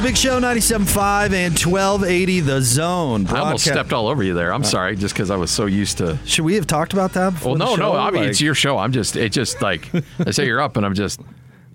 [0.00, 3.26] It's a big show, 97.5 and 1280 The Zone.
[3.26, 4.50] I almost stepped all over you there.
[4.50, 6.18] I'm sorry, just because I was so used to.
[6.24, 7.98] Should we have talked about that before Well, the no, no.
[7.98, 8.78] I mean, Like, it's your show.
[8.78, 9.14] I'm just.
[9.14, 11.20] It just like I say you're up, and I'm just.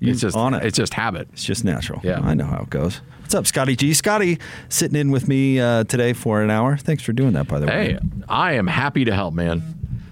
[0.01, 0.65] It's just on it.
[0.65, 1.27] It's just habit.
[1.33, 2.01] It's just natural.
[2.03, 2.19] Yeah.
[2.19, 2.99] I know how it goes.
[3.21, 3.93] What's up, Scotty G?
[3.93, 6.77] Scotty sitting in with me uh, today for an hour.
[6.77, 7.91] Thanks for doing that, by the way.
[7.93, 9.61] Hey, I am happy to help, man.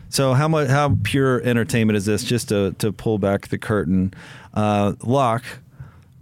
[0.10, 2.24] So how much how pure entertainment is this?
[2.24, 4.14] Just to to pull back the curtain,
[4.54, 5.46] uh, Locke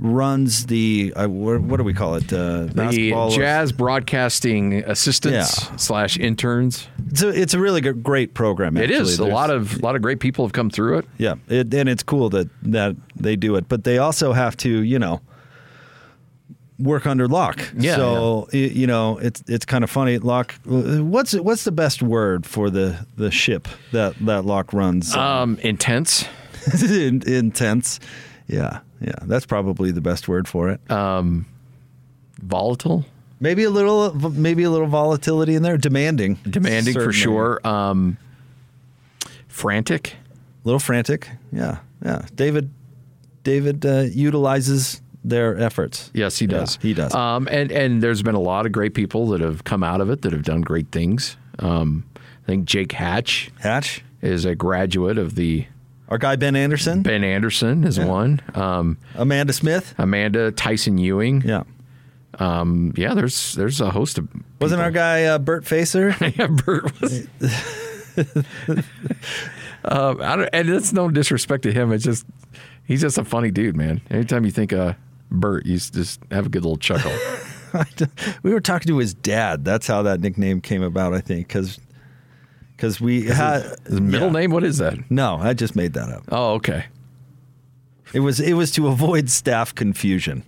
[0.04, 2.34] runs the uh, what, do we call it?
[2.34, 5.76] Uh, The basketball- jazz broadcasting assistants Yeah.
[5.78, 6.88] slash interns.
[7.12, 8.76] It's a, it's a really good, great program.
[8.78, 9.00] It actually.
[9.02, 11.06] is a lot of a lot of great people have come through it.
[11.18, 14.70] Yeah, it, and it's cool that that they do it, but they also have to,
[14.70, 15.22] you know,
[16.80, 17.62] work under Locke.
[17.78, 20.18] Yeah, So y- you know, it's it's kind of funny.
[20.18, 20.56] Locke.
[20.66, 25.14] What's what's the best word for the the ship that that Locke runs?
[25.16, 26.26] Um, intense.
[26.82, 28.00] Intense.
[28.48, 29.14] Yeah, yeah.
[29.24, 30.80] That's probably the best word for it.
[30.92, 31.46] Um,
[32.42, 33.06] volatile.
[33.40, 35.78] maybe a little, maybe a little volatility in there.
[35.78, 36.36] Demanding.
[36.50, 37.60] Demanding for sure.
[37.68, 38.18] Um,
[39.48, 40.14] frantic.
[40.14, 41.30] A little frantic.
[41.52, 42.26] Yeah, yeah.
[42.36, 42.70] David,
[43.44, 46.12] David uh, utilizes their efforts.
[46.14, 46.80] Yes, he Yeah, does.
[46.82, 47.14] he does.
[47.14, 50.10] Um, and and there's been a lot of great people that have come out of
[50.10, 51.38] it that have done great things.
[51.60, 54.04] Um, I think Jake Hatch Hatch.
[54.22, 55.66] is a graduate of the
[56.12, 57.04] Our guy Ben Anderson.
[57.04, 58.42] Ben Anderson is one.
[58.54, 59.96] Um, Amanda Smith.
[59.98, 61.42] Amanda Tyson Ewing.
[61.42, 61.64] Yeah.
[62.38, 64.28] Um, yeah, there's there's a host of
[64.60, 66.14] Wasn't our guy uh, Bert Facer?
[66.36, 67.28] yeah, Bert was.
[69.86, 71.94] um, I don't, and it's no disrespect to him.
[71.94, 72.26] It's just
[72.84, 74.02] he's just a funny dude, man.
[74.10, 74.98] Anytime you think of
[75.32, 77.14] Bert, you just have a good little chuckle.
[78.44, 79.64] we were talking to his dad.
[79.64, 81.80] That's how that nickname came about, I think, because
[83.02, 84.34] we had His middle yeah.
[84.42, 84.98] name, what is that?
[85.12, 86.24] No, I just made that up.
[86.32, 86.86] Oh, okay.
[88.14, 90.44] It was it was to avoid staff confusion.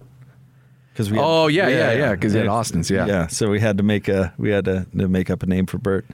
[0.92, 1.18] Because we.
[1.18, 3.06] had- Oh, yeah, yeah, yeah, 'cause he had Austin's, yeah.
[3.08, 5.66] Yeah, so we had to make a we had to, to make up a name
[5.66, 6.06] for Bert,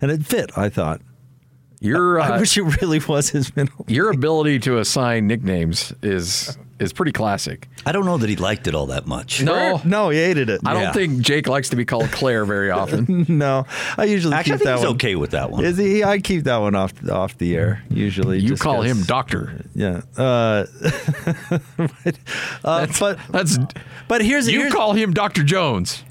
[0.00, 0.56] and it fit.
[0.56, 1.00] I thought.
[1.80, 3.84] Your I uh, wish it really was his middle.
[3.88, 7.68] your ability to assign nicknames is is pretty classic.
[7.86, 9.42] I don't know that he liked it all that much.
[9.42, 10.60] No, No, he hated it.
[10.64, 10.92] I don't Yeah.
[10.92, 13.26] think Jake likes to be called Claire very often.
[13.28, 13.64] no,
[13.96, 14.94] I usually Actually, I keep think that he's one.
[14.96, 15.64] okay with that one.
[15.64, 16.02] Is he?
[16.02, 18.40] I keep that one off off the air usually.
[18.40, 19.64] You call him Doctor.
[19.74, 20.00] Yeah.
[20.16, 20.66] Uh,
[21.76, 22.18] but,
[22.64, 23.58] uh, but That's
[24.08, 26.02] but here's you here's, call him Doctor Jones.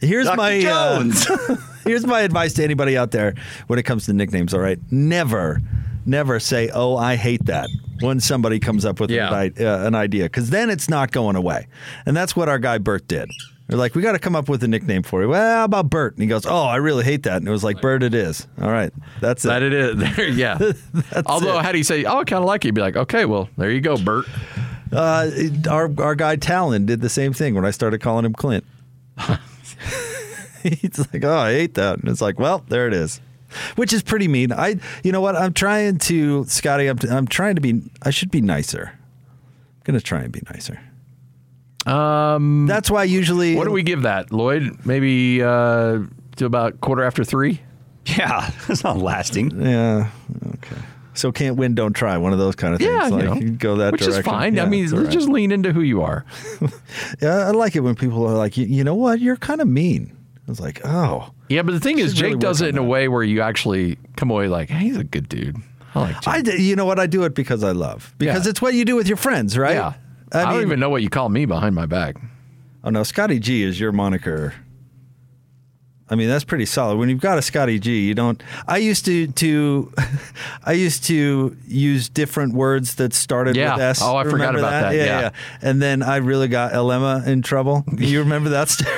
[0.00, 0.36] here's Dr.
[0.36, 1.26] my uh, Jones.
[1.84, 3.34] here's my advice to anybody out there
[3.66, 4.54] when it comes to nicknames.
[4.54, 5.62] All right, never
[6.06, 7.68] never say, "Oh, I hate that."
[8.00, 9.32] When somebody comes up with Yeah.
[9.34, 11.66] an, uh, an idea, because then it's not going away,
[12.04, 13.30] and that's what our guy Bert did.
[13.68, 15.88] They're like, "We got to come up with a nickname for you." Well, how about
[15.90, 16.12] Bert?
[16.14, 18.46] And he goes, "Oh, I really hate that." And it was like, "Bert, it is."
[18.60, 19.48] All right, that's it.
[19.48, 20.36] That it is.
[20.36, 20.58] yeah.
[21.26, 21.64] Although, it.
[21.64, 23.70] had he say, "Oh, I kind of like it," he'd be like, "Okay, well, there
[23.70, 24.26] you go, Bert."
[24.92, 25.30] Uh,
[25.70, 28.64] our our guy Talon did the same thing when I started calling him Clint.
[30.62, 33.20] He's like, "Oh, I hate that," and it's like, "Well, there it is,"
[33.76, 34.52] which is pretty mean.
[34.52, 35.36] I, you know what?
[35.36, 36.86] I'm trying to, Scotty.
[36.86, 37.82] I'm, I'm trying to be.
[38.02, 38.92] I should be nicer.
[38.92, 40.80] I'm gonna try and be nicer.
[41.86, 43.54] Um, That's why usually.
[43.54, 44.84] what do we give that, Lloyd?
[44.84, 46.00] Maybe uh,
[46.36, 47.60] to about quarter after three.
[48.16, 49.60] Yeah, it's not lasting.
[49.60, 50.10] Yeah.
[50.46, 50.76] Okay.
[51.14, 52.16] So can't win, don't try.
[52.18, 52.88] One of those kind of things.
[52.88, 54.20] Yeah, like, you know, you go that which direction.
[54.20, 54.54] is fine.
[54.54, 55.18] Yeah, I mean, it's all let's right.
[55.18, 56.24] just lean into who you are.
[57.20, 59.18] Yeah, I like it when people are like, you, you know what?
[59.18, 60.15] You're kind of mean.
[60.46, 61.32] I was like, oh.
[61.48, 63.22] Yeah, but the thing is, Should really Jake does it in on a way where
[63.22, 65.56] you actually come away like, hey, he's a good dude.
[65.94, 66.28] I like Jake.
[66.34, 66.98] I, d- you know what?
[67.00, 68.14] I do it because I love.
[68.18, 68.50] Because Yeah.
[68.50, 69.74] it's what you do with your friends, right?
[69.74, 69.94] yeah.
[70.32, 72.16] I, don't even know what you call me behind my back.
[72.84, 74.54] Oh no, Scotty G is your moniker.
[76.08, 76.98] I mean, that's pretty solid.
[76.98, 78.40] When you've got a Scotty G, you don't.
[78.68, 79.92] I used to to,
[80.64, 83.74] I used to use different words that started Yeah.
[83.74, 84.02] with S.
[84.02, 84.94] Oh, I forgot Remember about that.
[84.94, 85.30] Yeah, Yeah.
[85.62, 87.84] And then I really got Alema in trouble.
[87.98, 88.92] You remember that story?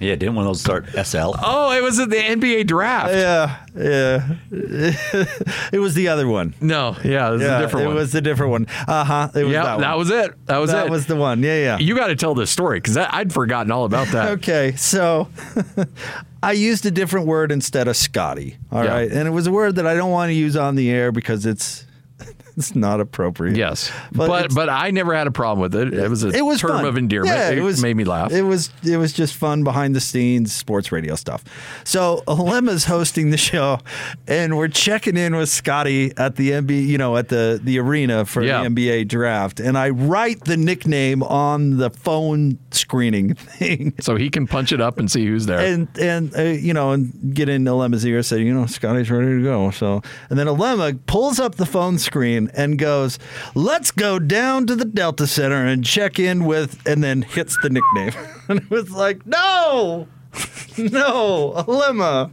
[0.00, 1.34] Yeah, didn't one of those start SL?
[1.42, 3.12] Oh, it was at the NBA draft.
[3.12, 4.36] Yeah, yeah.
[5.72, 6.54] it was the other one.
[6.60, 7.96] No, yeah, it was Yeah, a different it one.
[7.96, 8.66] It was the different one.
[8.86, 9.28] Uh huh.
[9.34, 10.46] It was yeah, that, that, was it.
[10.46, 10.84] That was that it.
[10.84, 11.42] That was the one.
[11.42, 11.78] Yeah, yeah.
[11.78, 14.24] you got to tell this story because I'd forgotten all about that.
[14.34, 15.28] Okay, so
[16.42, 18.56] I used a different word instead of Scotty.
[18.72, 19.18] All right, Yeah.
[19.18, 21.46] and it was a word that I don't want to use on the air because
[21.46, 21.84] it's
[22.56, 23.56] it's not appropriate.
[23.56, 25.92] Yes, But but but, I never had a problem with it.
[25.94, 26.84] It was a it was term fun.
[26.86, 27.34] of endearment.
[27.36, 28.32] Yeah, it, it was made me laugh.
[28.32, 31.44] It was it was just fun behind the scenes sports radio stuff.
[31.84, 33.78] So Alema's hosting the show,
[34.28, 38.24] and we're checking in with Scotty at the NBA, you know, at the the arena
[38.24, 38.62] for Yeah.
[38.62, 43.94] the NBA draft, and I write the nickname on the phone screening thing.
[44.00, 45.58] so he can punch it up and see who's there.
[45.60, 49.36] and and uh, you know and get in Alema's ear say you know Scotty's ready
[49.38, 53.18] to go so and then Alema pulls up the phone screen and goes
[53.54, 57.70] let's go down to the Delta Center and check in with and then hits the
[57.70, 58.12] nickname.
[58.46, 60.06] And it was like no
[60.76, 62.30] no Alema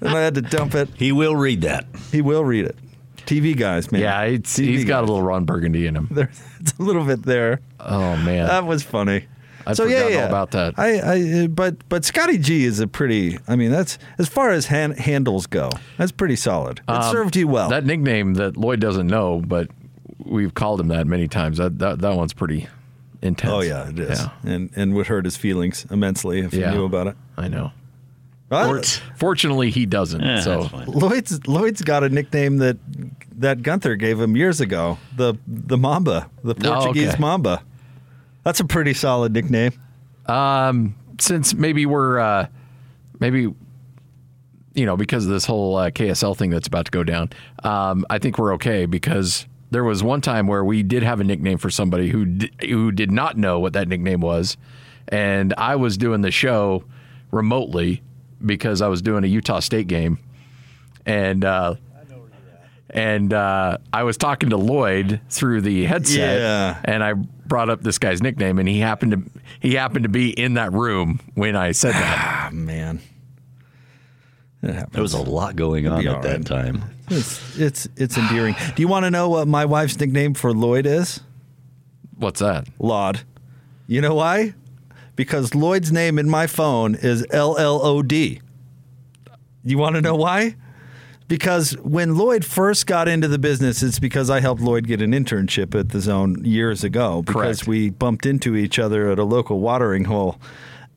[0.00, 0.88] and I had to dump it.
[0.96, 1.86] He will read that.
[2.10, 2.76] he will read it.
[3.18, 4.00] TV guys man.
[4.00, 6.08] Yeah, it's, TV he's got a little Ron Burgundy in him.
[6.12, 6.30] there,
[6.60, 7.60] it's a little bit there.
[7.78, 9.26] Oh man, that was funny.
[9.68, 10.28] I'd so yeah, forgotten all yeah.
[10.28, 10.74] about that.
[10.78, 13.38] I, I, but but Scotty G is a pretty.
[13.46, 15.70] I mean, that's as far as han- handles go.
[15.96, 16.80] That's pretty solid.
[16.88, 17.64] It served you well.
[17.66, 19.68] Um, that nickname that Lloyd doesn't know, but
[20.24, 21.58] we've called him that many times.
[21.58, 22.66] That that, that one's pretty
[23.22, 23.52] intense.
[23.52, 26.70] oh yeah, it is, Yeah, and and would hurt his feelings immensely if Yeah.
[26.70, 27.16] he knew about it.
[27.36, 27.72] I know.
[28.50, 28.80] Well,
[29.16, 30.22] Fortunately, he doesn't.
[30.22, 30.70] Eh, so.
[30.86, 32.78] Lloyd's Lloyd's got a nickname that
[33.36, 34.96] that Gunther gave him years ago.
[35.16, 37.20] The the Mamba, the Portuguese Oh, okay.
[37.20, 37.62] Mamba.
[38.44, 39.72] That's a pretty solid nickname.
[40.26, 42.46] um, since maybe we're uh,
[43.18, 43.52] maybe
[44.74, 47.30] you know because of this whole uh, KSL thing that's about to go down,
[47.64, 51.24] um, I think we're okay because there was one time where we did have a
[51.24, 54.56] nickname for somebody who d- who did not know what that nickname was,
[55.08, 56.84] and I was doing the show
[57.32, 58.02] remotely
[58.46, 60.18] because I was doing a Utah State game,
[61.04, 61.44] and.
[61.44, 61.74] Uh,
[62.90, 66.78] and uh, I was talking to Lloyd through the headset, Yeah.
[66.84, 69.22] and I brought up this guy's nickname, and he happened to
[69.60, 72.48] he happened to be in that room when I said that.
[72.48, 73.00] Ah man,
[74.62, 74.92] it happens.
[74.92, 76.82] There was a lot going on at all that time.
[77.08, 78.54] It's it's it's endearing.
[78.74, 81.20] Do you want to know what my wife's nickname for Lloyd is?
[82.16, 82.66] What's that?
[82.78, 83.20] Laud.
[83.86, 84.54] You know why?
[85.16, 88.40] Because Lloyd's name in my phone is L L O D.
[89.64, 90.54] You want to know why?
[91.28, 95.12] Because when Lloyd first got into the business, it's because I helped Lloyd get an
[95.12, 97.20] internship at the Zone years ago.
[97.22, 97.68] Because Correct.
[97.68, 100.38] we bumped into each other at a local watering hole,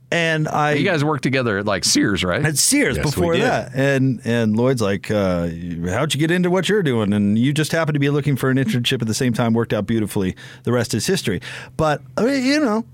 [0.10, 2.46] and I You guys worked together at like Sears, right?
[2.46, 5.48] at Sears Yes, before that, and and Lloyd's like, uh,
[5.90, 8.50] "How'd you get into what you're doing?" And you just happened to be looking for
[8.50, 9.54] an internship at the same time.
[9.54, 10.36] Worked out beautifully.
[10.64, 11.42] The rest is history.
[11.76, 12.86] But I mean, you know,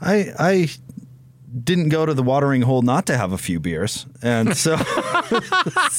[0.00, 0.68] I I
[1.64, 4.76] didn't go to the watering hole not to have a few beers, and so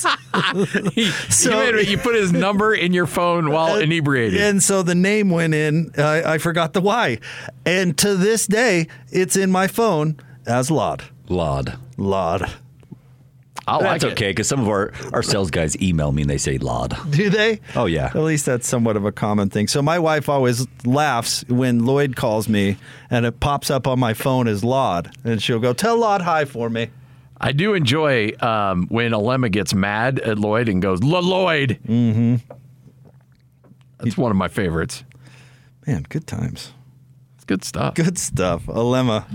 [1.30, 4.40] so you, made- you put his number in your phone while inebriated.
[4.40, 5.92] and so the name went in.
[5.98, 7.20] I, I forgot the why,
[7.66, 11.04] and to this day, it's in my phone as Lod.
[11.30, 11.78] Lod.
[11.98, 12.50] Lod.
[13.68, 14.12] I like That's it.
[14.14, 16.98] okay because some of our, our sales guys email me and they say Lod.
[17.12, 17.60] Do they?
[17.76, 18.06] Oh, yeah.
[18.06, 19.68] At least that's somewhat of a common thing.
[19.68, 22.78] So my wife always laughs when Lloyd calls me
[23.10, 25.12] and it pops up on my phone as Laud.
[25.26, 26.90] And she'll go, Tell Laud hi for me.
[27.40, 32.38] I do enjoy um, when Alema gets mad at Lloyd and goes, "La Lloyd." Mm-hmm.
[34.00, 35.04] That's one of my favorites.
[35.86, 36.74] Man, good times.
[37.36, 37.94] It's good stuff.
[37.94, 38.66] Good stuff.
[38.66, 39.26] Alema.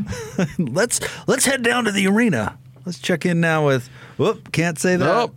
[0.75, 0.99] let's
[1.29, 2.59] let's head down to the arena.
[2.85, 5.05] Let's check in now with whoop, can't say that.
[5.05, 5.35] Nope.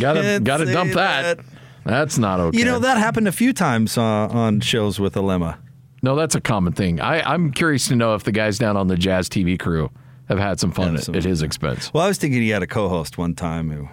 [0.00, 1.38] Gotta Can't gotta dump that.
[1.84, 2.58] That's not okay.
[2.58, 5.58] You know, that happened a few times uh, on shows with Alema.
[6.02, 7.00] No, that's a common thing.
[7.00, 9.90] I, I'm curious to know if the guys down on the Jazz TV crew
[10.28, 11.92] have had some fun at, some- at his expense.
[11.94, 13.88] Well, I was thinking he had a co-host one time who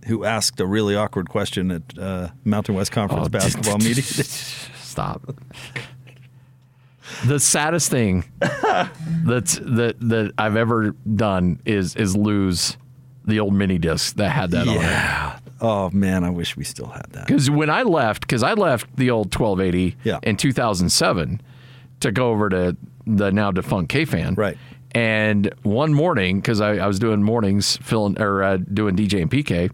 [0.06, 4.04] who asked a really awkward question at uh, Mountain West Conference Oh, basketball meeting.
[4.04, 5.34] Stop.
[7.26, 12.76] The saddest thing that's that that I've ever done is is lose
[13.24, 15.42] the old mini disc that had that on it.
[15.60, 17.26] Oh man, I wish we still had that.
[17.26, 20.18] Because when I left, because I left the old 1280 Yeah.
[20.22, 21.40] in 2007
[22.00, 24.34] to go over to the now defunct K fan.
[24.34, 24.58] Right.
[24.92, 29.30] And one morning, because I, I was doing mornings, filling or uh, doing DJ and
[29.30, 29.70] PK,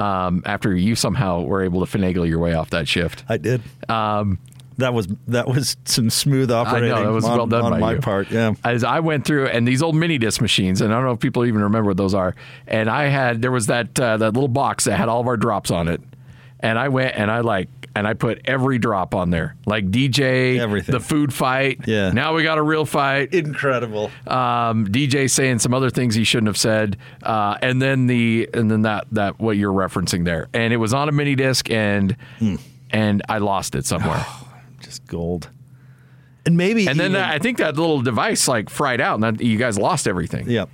[0.00, 3.24] um, after you somehow were able to finagle your way off that shift.
[3.28, 3.62] I did.
[3.88, 4.38] Um,
[4.78, 7.70] that was that was some smooth I operating know that was on, well done on
[7.72, 7.98] by my you.
[8.00, 8.30] part.
[8.30, 8.52] Yeah.
[8.64, 11.20] As I went through, and these old mini disc machines, and I don't know if
[11.20, 12.34] people even remember what those are.
[12.66, 15.36] And I had there was that uh, that little box that had all of our
[15.36, 16.00] drops on it,
[16.60, 20.58] and I went and I like and I put every drop on there, like DJ,
[20.58, 20.92] Everything.
[20.92, 21.80] the food fight.
[21.86, 22.10] Yeah.
[22.10, 23.32] Now we got a real fight.
[23.32, 24.10] Incredible.
[24.26, 28.70] Um, DJ saying some other things he shouldn't have said, uh, and then the and
[28.70, 32.14] then that that what you're referencing there, and it was on a mini disc, and
[32.38, 32.56] Hmm.
[32.90, 34.24] and I lost it somewhere.
[34.80, 35.48] Just gold.
[36.44, 39.44] And maybe And then even- I think that little device like fried out, and that,
[39.44, 40.48] you guys lost everything.
[40.48, 40.68] Yep.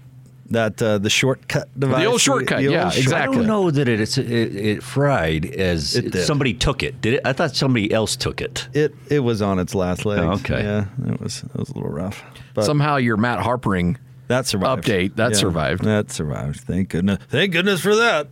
[0.50, 2.00] That uh, the shortcut device.
[2.02, 3.37] The old shortcut, the old yeah, short- exactly.
[3.37, 6.26] I don't know that it, it's, it, it fried as It did.
[6.26, 7.00] somebody took it.
[7.00, 7.21] Did it?
[7.25, 8.68] I thought somebody else took it.
[8.75, 10.21] It it was on its last legs.
[10.23, 10.62] Oh, okay.
[10.62, 12.23] Yeah, it was it was a little rough.
[12.52, 13.97] But Somehow your Matt Harpring
[14.28, 14.85] that survived.
[14.85, 15.85] update, that survived.
[15.85, 16.61] That survived.
[16.61, 17.18] Thank goodness.
[17.30, 18.26] Thank goodness for that.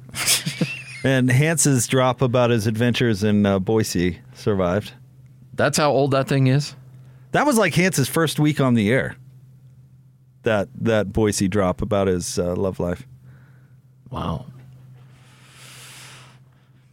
[1.04, 4.92] and Hans's drop about his adventures in uh, Boise survived.
[5.60, 6.74] That's how old that thing is.
[7.32, 9.16] That was like Hans's first week on the air.
[10.44, 13.06] That that Boise drop about his uh, love life.
[14.10, 14.46] Wow.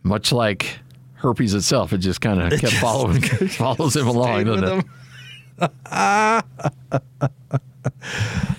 [0.04, 0.80] Much like
[1.14, 3.22] herpes itself, it just kind of kept just following,
[3.52, 4.86] follows him along, doesn't
[5.60, 5.64] it?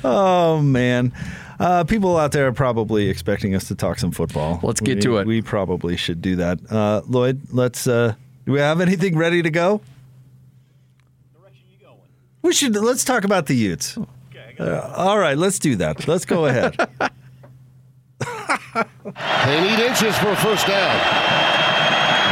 [0.05, 1.13] oh man.
[1.61, 4.59] Uh, people out there are probably expecting us to talk some football.
[4.63, 5.27] Let's get We- to it.
[5.27, 6.61] We probably should do that.
[6.73, 7.87] Uh, Lloyd, let's.
[7.87, 8.15] Uh,
[8.47, 9.83] do we have anything ready to go?
[12.49, 12.75] We should.
[12.75, 13.99] Let's talk about the Utes.
[14.59, 16.09] Uh, all right, let's do that.
[16.09, 16.75] Let's go ahead.
[19.45, 20.97] They need inches for a first down.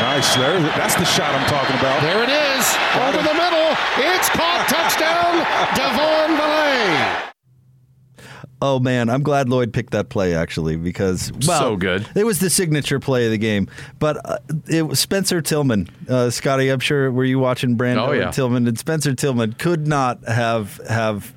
[0.00, 0.34] Nice.
[0.36, 2.00] There, that's the shot I'm talking about.
[2.00, 2.64] There it is.
[2.96, 3.76] Over the middle.
[3.98, 4.66] It's caught.
[4.68, 5.44] Touchdown.
[5.76, 7.35] Devaughn Vele.
[8.62, 12.08] Oh man, I'm glad Lloyd picked that play actually because well, So good.
[12.14, 15.88] It was the signature play of the game, but uh, it was Spencer Tillman.
[16.08, 18.24] Uh, Scotty, I'm sure were you watching Brando Oh, yeah.
[18.26, 21.34] and Tillman and Spencer Tillman could not have have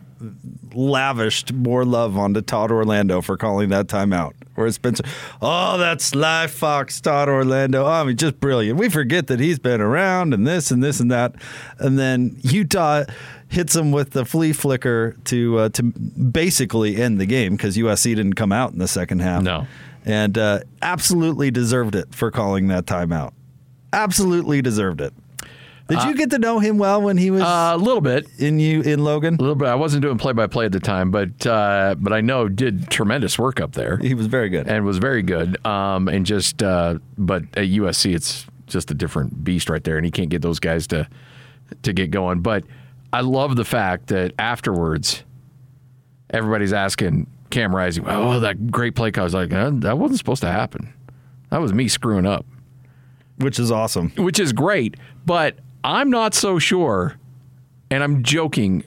[0.73, 4.33] lavished more love onto Todd Orlando for calling that timeout.
[4.55, 5.03] Whereas Spencer,
[5.41, 7.85] oh, that's Sly Fox, Todd Orlando.
[7.85, 8.77] Oh, I mean, just brilliant.
[8.77, 11.35] We forget that he's been around and this and this and that,
[11.79, 13.05] and then Utah
[13.49, 18.15] hits him with the flea flicker to uh, to basically end the game because USC
[18.15, 19.43] didn't come out in the second half.
[19.43, 19.67] No.
[20.05, 23.33] and uh, absolutely deserved it for calling that timeout.
[23.91, 25.13] Absolutely deserved it.
[25.87, 28.27] Did you get to know him well when he was Uh, a little bit.
[28.37, 29.33] in you in Logan?
[29.33, 29.67] A little bit.
[29.69, 32.91] I wasn't doing play by play at the time, but uh, but I know did
[32.91, 34.67] tremendous work up there He was very good.
[34.67, 35.63] and was very good.
[35.65, 40.05] Um, and just uh, but at USC, it's just a different beast right there, and
[40.05, 41.07] he can't get those guys to
[41.81, 42.41] to get going.
[42.41, 42.65] But
[43.11, 45.23] I love the fact that afterwards,
[46.29, 50.19] everybody's asking Cam Rising, "Oh, that great play call." I was like, "Uh, "That wasn't
[50.19, 50.93] supposed to happen.
[51.49, 52.45] That was me screwing up."
[53.39, 54.11] which is awesome.
[54.17, 57.15] which is great, but I'm not so sure,
[57.89, 58.83] and I'm joking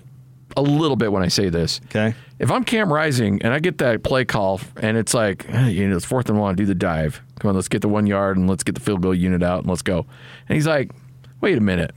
[0.56, 1.80] a little bit when I say this.
[1.86, 2.14] Okay.
[2.38, 5.88] If I'm Cam Rising and I get that play call and it's like, hey, you
[5.88, 7.22] know, it's fourth and one, do the dive.
[7.38, 9.60] Come on, let's get the one yard and let's get the field goal unit out
[9.60, 10.04] and let's go.
[10.48, 10.90] And he's like,
[11.40, 11.94] wait a minute,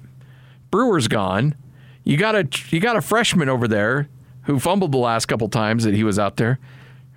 [0.71, 1.55] Brewer's gone.
[2.05, 4.07] You got a you got a freshman over there
[4.43, 6.59] who fumbled the last couple times that he was out there.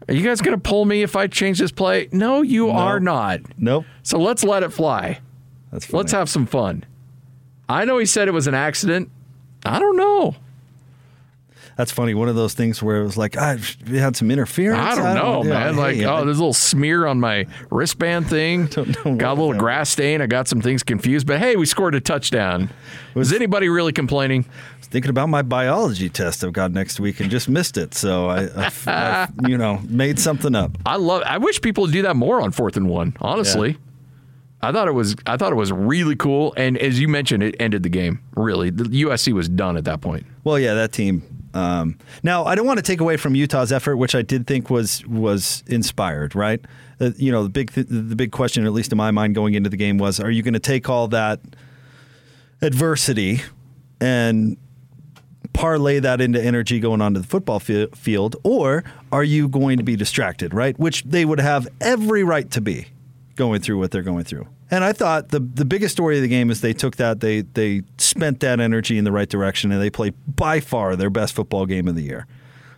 [0.09, 2.09] Are you guys going to pull me if I change this play?
[2.11, 3.41] No, you are not.
[3.59, 3.85] Nope.
[4.03, 5.21] So let's let it fly.
[5.71, 5.99] That's funny.
[5.99, 6.85] Let's have some fun.
[7.69, 9.11] I know he said it was an accident.
[9.67, 10.37] I don't know.
[11.79, 12.13] That's funny.
[12.13, 13.55] One of those things where it was like, ah,
[13.87, 14.81] I had some interference.
[14.81, 15.77] I don't know, yeah, man.
[15.77, 18.67] Like, hey, oh, I- there's a little smear on my wristband thing.
[18.73, 20.21] Don't know got a little grass stain.
[20.21, 21.29] I got some things confused.
[21.29, 22.71] But hey, we scored a touchdown.
[23.15, 24.45] Was anybody really complaining?
[24.79, 27.95] was thinking about my biology test I've got next week and just missed it.
[27.95, 30.77] So I, I, I you know, made something up.
[30.85, 31.23] I love.
[31.27, 33.17] I wish people would do that more on fourth and one.
[33.21, 33.79] Honestly,
[34.61, 35.15] I thought it was.
[35.27, 36.55] I thought it was really cool.
[36.57, 38.21] And as you mentioned, it ended the game.
[38.35, 40.27] Really, the USC was done at that point.
[40.43, 41.23] Well, yeah, that team.
[41.55, 44.71] Um, now, I don't want to take away from Utah's effort, which I did think
[44.71, 46.35] was was inspired.
[46.35, 46.61] Right?
[47.01, 49.55] Uh, you know, the big th- the big question, at least in my mind, going
[49.55, 51.41] into the game was: Are you going to take all that
[52.61, 53.41] adversity
[54.01, 54.57] and
[55.53, 59.85] parlay that into energy going onto the football fi- field, or are you going to
[59.85, 60.53] be distracted?
[60.55, 60.79] Right?
[60.79, 62.89] Which they would have every right to be
[63.37, 64.47] going through what they're going through.
[64.71, 67.43] And I thought the the biggest story of the game is they took that they
[67.43, 71.35] they spent that energy in the right direction and they played by far their best
[71.35, 72.27] football game of the year.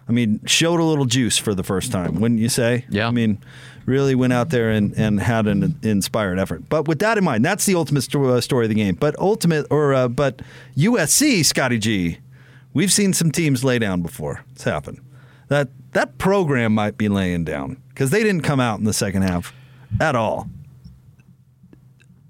[0.08, 2.84] I mean, showed a little juice for the first time, wouldn't you say?
[2.88, 3.06] Yeah.
[3.06, 3.38] I mean,
[3.86, 6.68] really went out there and, and had an inspired effort.
[6.68, 8.96] But with that in mind, that's the ultimate sto- uh, story of the game.
[8.96, 10.42] But ultimate or uh, but
[10.76, 12.18] USC, Scotty G,
[12.74, 14.44] we've seen some teams lay down before.
[14.52, 15.00] It's happened.
[15.48, 19.22] That that program might be laying down because they didn't come out in the second
[19.22, 19.52] half
[20.00, 20.48] at all.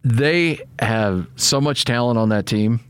[0.02, 2.80] They have so much talent on that team,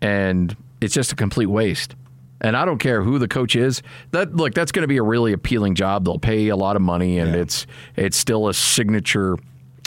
[0.00, 1.94] and it's just a complete waste.
[2.40, 3.82] And I don't care who the coach is.
[4.10, 6.04] That look, that's going to be a really appealing job.
[6.04, 7.40] They'll pay a lot of money, and Yeah.
[7.40, 9.36] it's it's still a signature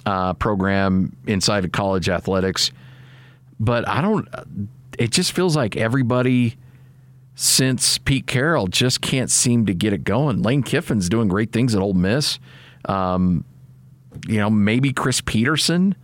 [0.05, 2.71] uh, program inside of college athletics.
[3.59, 4.27] But I don't.
[4.97, 6.57] It just feels like everybody
[7.35, 10.41] since Pete Carroll just can't seem to get it going.
[10.41, 12.39] Lane Kiffin's doing great things at Ole Miss.
[12.85, 13.43] Um,
[14.27, 15.95] you know, maybe Chris Petersen.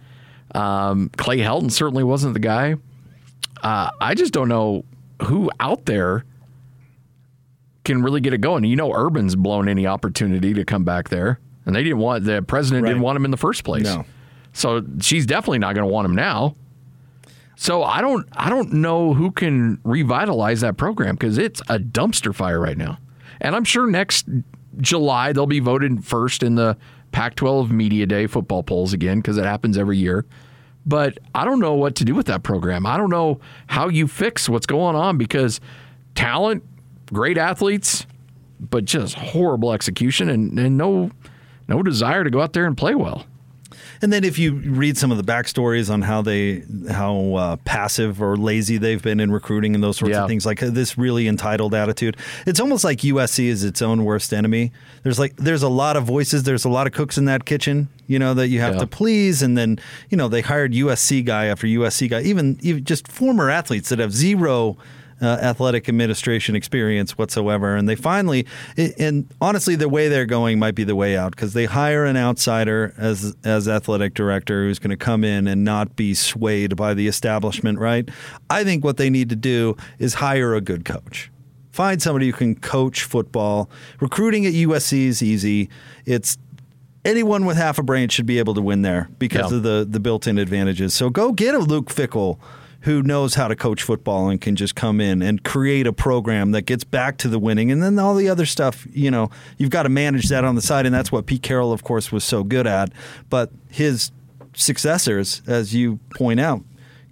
[0.54, 2.76] Um, Clay Helton certainly wasn't the guy.
[3.62, 4.86] Uh, I just don't know
[5.24, 6.26] who out there
[7.84, 8.64] can really get it going.
[8.64, 12.42] You know, Urban's blown any opportunity to come back there, and they didn't want the
[12.42, 13.84] president didn't want him in the first place.
[13.84, 14.06] No.
[14.54, 16.56] So she's definitely not going to want him now.
[17.56, 22.34] So I don't I don't know who can revitalize that program because it's a dumpster
[22.34, 22.98] fire right now.
[23.42, 24.28] And I'm sure next
[24.78, 26.78] July they'll be voted first in the
[27.12, 30.26] Pac-12 Media Day football polls again because it happens every year.
[30.86, 32.86] But I don't know what to do with that program.
[32.86, 35.62] I don't know how you fix what's going on because
[36.16, 36.64] talent,
[37.12, 38.06] great athletes,
[38.60, 41.12] but just horrible execution and, and no
[41.68, 43.26] no desire to go out there and play well.
[44.04, 48.22] And then if you read some of the backstories on how they how uh, passive
[48.22, 50.24] or lazy they've been in recruiting and those sorts Yeah.
[50.24, 54.04] of things, like uh, this really entitled attitude, it's almost like USC is its own
[54.04, 54.74] worst enemy.
[55.04, 57.88] There's like there's a lot of voices, there's a lot of cooks in that kitchen,
[58.06, 58.80] you know, that you have Yeah.
[58.82, 59.80] to please, and then
[60.10, 64.00] you know they hired USC guy after USC guy, even even just former athletes that
[64.00, 64.78] have zero
[65.24, 67.76] uh, athletic administration experience whatsoever.
[67.76, 68.46] And they finally,
[69.00, 72.18] and honestly, the way they're going might be the way out because they hire an
[72.18, 76.94] outsider as as athletic director who's going to come in and not be swayed by
[76.94, 77.80] the establishment.
[77.80, 78.10] Right?
[78.50, 81.32] I think what they need to do is hire a good coach.
[81.72, 83.70] Find somebody who can coach football.
[84.00, 85.70] Recruiting at USC is easy.
[86.06, 86.38] It's
[87.06, 89.58] anyone with half a brain should be able to win there because Yeah.
[89.58, 90.94] of the the built-in advantages.
[90.94, 92.38] So go get a Luke Fickell
[92.84, 96.52] who knows how to coach football and can just come in and create a program
[96.52, 99.70] that gets back to the winning and then all the other stuff, you know, you've
[99.70, 102.24] got to manage that on the side and that's what Pete Carroll of course was
[102.24, 102.92] so good at,
[103.30, 104.12] but his
[104.54, 106.62] successors as you point out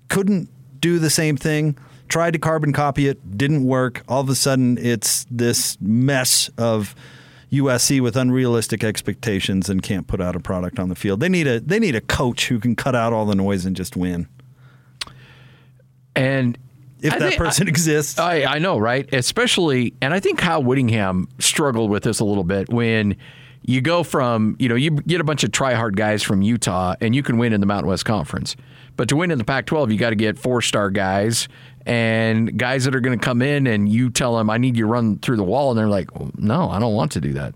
[0.10, 0.50] couldn't
[0.82, 1.78] do the same thing.
[2.10, 4.04] Tried to carbon copy it, didn't work.
[4.10, 6.94] All of a sudden, it's this mess of
[7.50, 11.22] USC with unrealistic expectations and can't put out a product on the field.
[11.22, 13.74] They need a they need a coach who can cut out all the noise and
[13.76, 14.28] just win.
[16.16, 16.58] And
[17.02, 19.12] If I that think- person exists, I, I know, right?
[19.14, 23.16] Especially, and I think Kyle Whittingham struggled with this a little bit when
[23.64, 26.96] you go from, you know, you get a bunch of try hard guys from Utah
[27.00, 28.56] and you can win in the Mountain West Conference.
[28.98, 31.48] But to win in the Pac 12, you got to get four star guys
[31.86, 34.84] and guys that are going to come in and you tell them, I need you
[34.86, 35.72] to run through the wall.
[35.72, 37.56] And they're like, "Oh, no, I don't want to do that.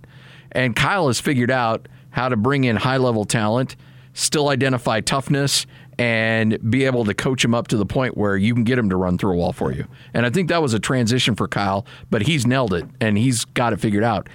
[0.51, 3.75] And Kyle has figured out how to bring in high level talent,
[4.15, 8.53] still identify toughness, and be able to coach him up to the point where you
[8.53, 9.85] can get him to run through a wall for you.
[10.13, 13.45] And I think that was a transition for Kyle, but he's nailed it and he's
[13.45, 14.27] got it figured out.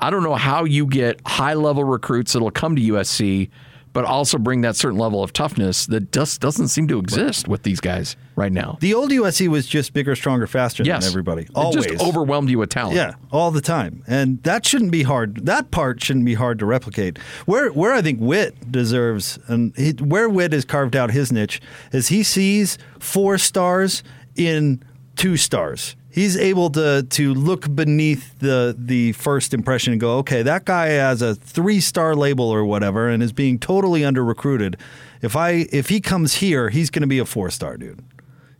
[0.00, 3.50] I don't know how you get high level recruits that'll come to USC,
[3.92, 7.64] but also bring that certain level of toughness that just doesn't seem to exist with
[7.64, 8.78] these guys right now.
[8.80, 11.42] the old USC was just bigger, stronger, faster yes, than everybody.
[11.42, 12.96] It Always just overwhelmed you with talent.
[12.96, 15.44] Yeah, all the time, and that shouldn't be hard.
[15.46, 17.18] That part shouldn't be hard to replicate.
[17.44, 21.60] Where where I think Witt deserves, and he, where Witt has carved out his niche
[21.92, 24.02] is he sees four stars
[24.36, 24.82] in
[25.16, 25.96] two stars.
[26.10, 30.86] He's able to to look beneath the the first impression and go, okay, that guy
[30.86, 34.78] has a three star label or whatever, and is being totally under recruited.
[35.20, 38.02] If I if he comes here, he's going to be a four star dude.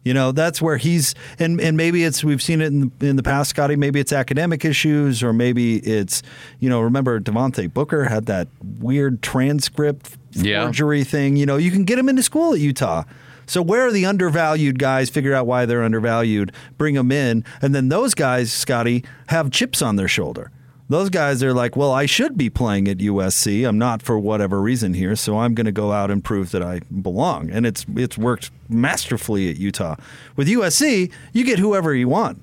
[0.09, 3.17] You know, that's where he's and and maybe it's we've seen it in the, in
[3.17, 3.77] the past, Scotty.
[3.77, 6.23] Maybe it's academic issues, or maybe it's
[6.61, 6.81] you know.
[6.81, 8.49] Remember, Devontae Booker had that
[8.81, 10.65] weird transcript Yeah.
[10.65, 11.37] forgery thing.
[11.37, 13.05] You know, you can get him into school at Utah.
[13.45, 15.11] So where are the undervalued guys?
[15.11, 16.53] Figure out why they're undervalued.
[16.79, 20.51] Bring them in, and then those guys, Scotty, have chips on their shoulder.
[20.91, 23.69] Those guys are like, well, I should be playing at USC.
[23.69, 26.63] I'm not for whatever reason here, so I'm going to go out and prove that
[26.63, 27.51] I belong.
[27.51, 29.97] And it's it's worked masterfully at Utah.
[30.35, 32.41] With USC, you get whoever you want.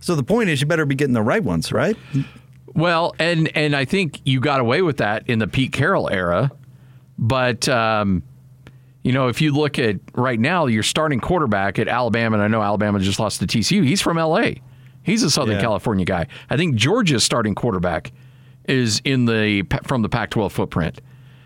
[0.00, 1.96] So the point is, you better be getting the right ones, right?
[2.74, 6.52] Well, and and I think you got away with that in the Pete Carroll era,
[7.18, 8.22] but um,
[9.02, 12.48] you know if you look at right now, your starting quarterback at Alabama, and I
[12.48, 13.82] know Alabama just lost to TCU.
[13.82, 14.60] He's from L.A.
[15.06, 15.60] He's a Southern Yeah.
[15.62, 16.26] California guy.
[16.50, 18.12] I think Georgia's starting quarterback
[18.68, 21.00] is in the from the Pac-12 footprint.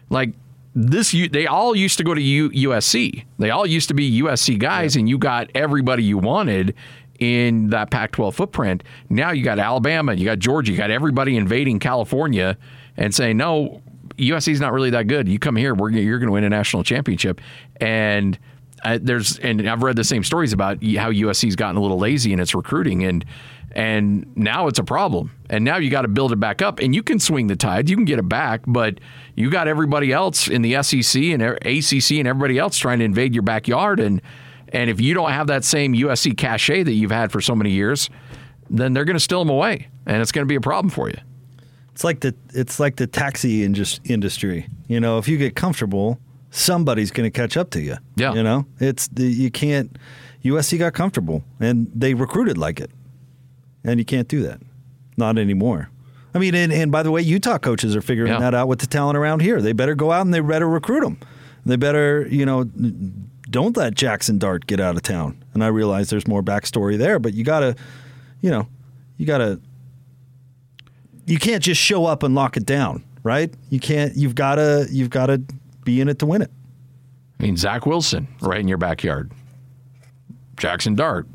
[0.08, 0.32] Like
[0.74, 3.24] this, they all used to go to USC.
[3.38, 6.74] They all used to be USC guys, and you got everybody you wanted
[7.18, 8.82] in that Pac-12 footprint.
[9.10, 12.56] Now you got Alabama, you got Georgia, you got everybody invading California
[12.96, 13.82] and saying no.
[14.16, 15.28] USC's not really that good.
[15.28, 17.40] You come here, we're, you're going to win a national championship,
[17.80, 18.38] and
[18.84, 22.32] uh, there's and I've read the same stories about how USC's gotten a little lazy
[22.32, 23.24] in its recruiting and
[23.72, 25.30] and now it's a problem.
[25.48, 27.88] And now you got to build it back up and you can swing the tide,
[27.88, 28.98] you can get it back, but
[29.36, 33.34] you got everybody else in the SEC and ACC and everybody else trying to invade
[33.34, 34.20] your backyard and
[34.72, 37.70] and if you don't have that same USC cachet that you've had for so many
[37.70, 38.08] years,
[38.68, 41.08] then they're going to steal them away and it's going to be a problem for
[41.08, 41.18] you.
[41.92, 44.68] It's like the it's like the taxi industry.
[44.86, 46.18] You know, if you get comfortable,
[46.50, 47.96] somebody's going to catch up to you.
[48.16, 48.34] Yeah.
[48.34, 49.96] You know, it's the you can't.
[50.44, 52.90] USC got comfortable and they recruited like it,
[53.84, 54.60] and you can't do that.
[55.16, 55.90] Not anymore.
[56.34, 58.38] I mean, and, and by the way, Utah coaches are figuring Yeah.
[58.38, 59.60] that out with the talent around here.
[59.60, 61.18] They better go out and they better recruit them.
[61.66, 62.64] They better, you know,
[63.50, 65.42] don't let Jackson Dart get out of town.
[65.52, 67.74] And I realize there's more backstory there, but you gotta,
[68.40, 68.66] you know,
[69.18, 69.60] you gotta
[71.26, 73.52] you can't just show up and lock it down, right?
[73.68, 74.16] You can't.
[74.16, 74.86] You've got to.
[74.90, 75.42] You've got to
[75.84, 76.50] be in it to win it.
[77.38, 79.30] I mean, Zach Wilson right in your backyard.
[80.56, 81.26] Jackson Dart.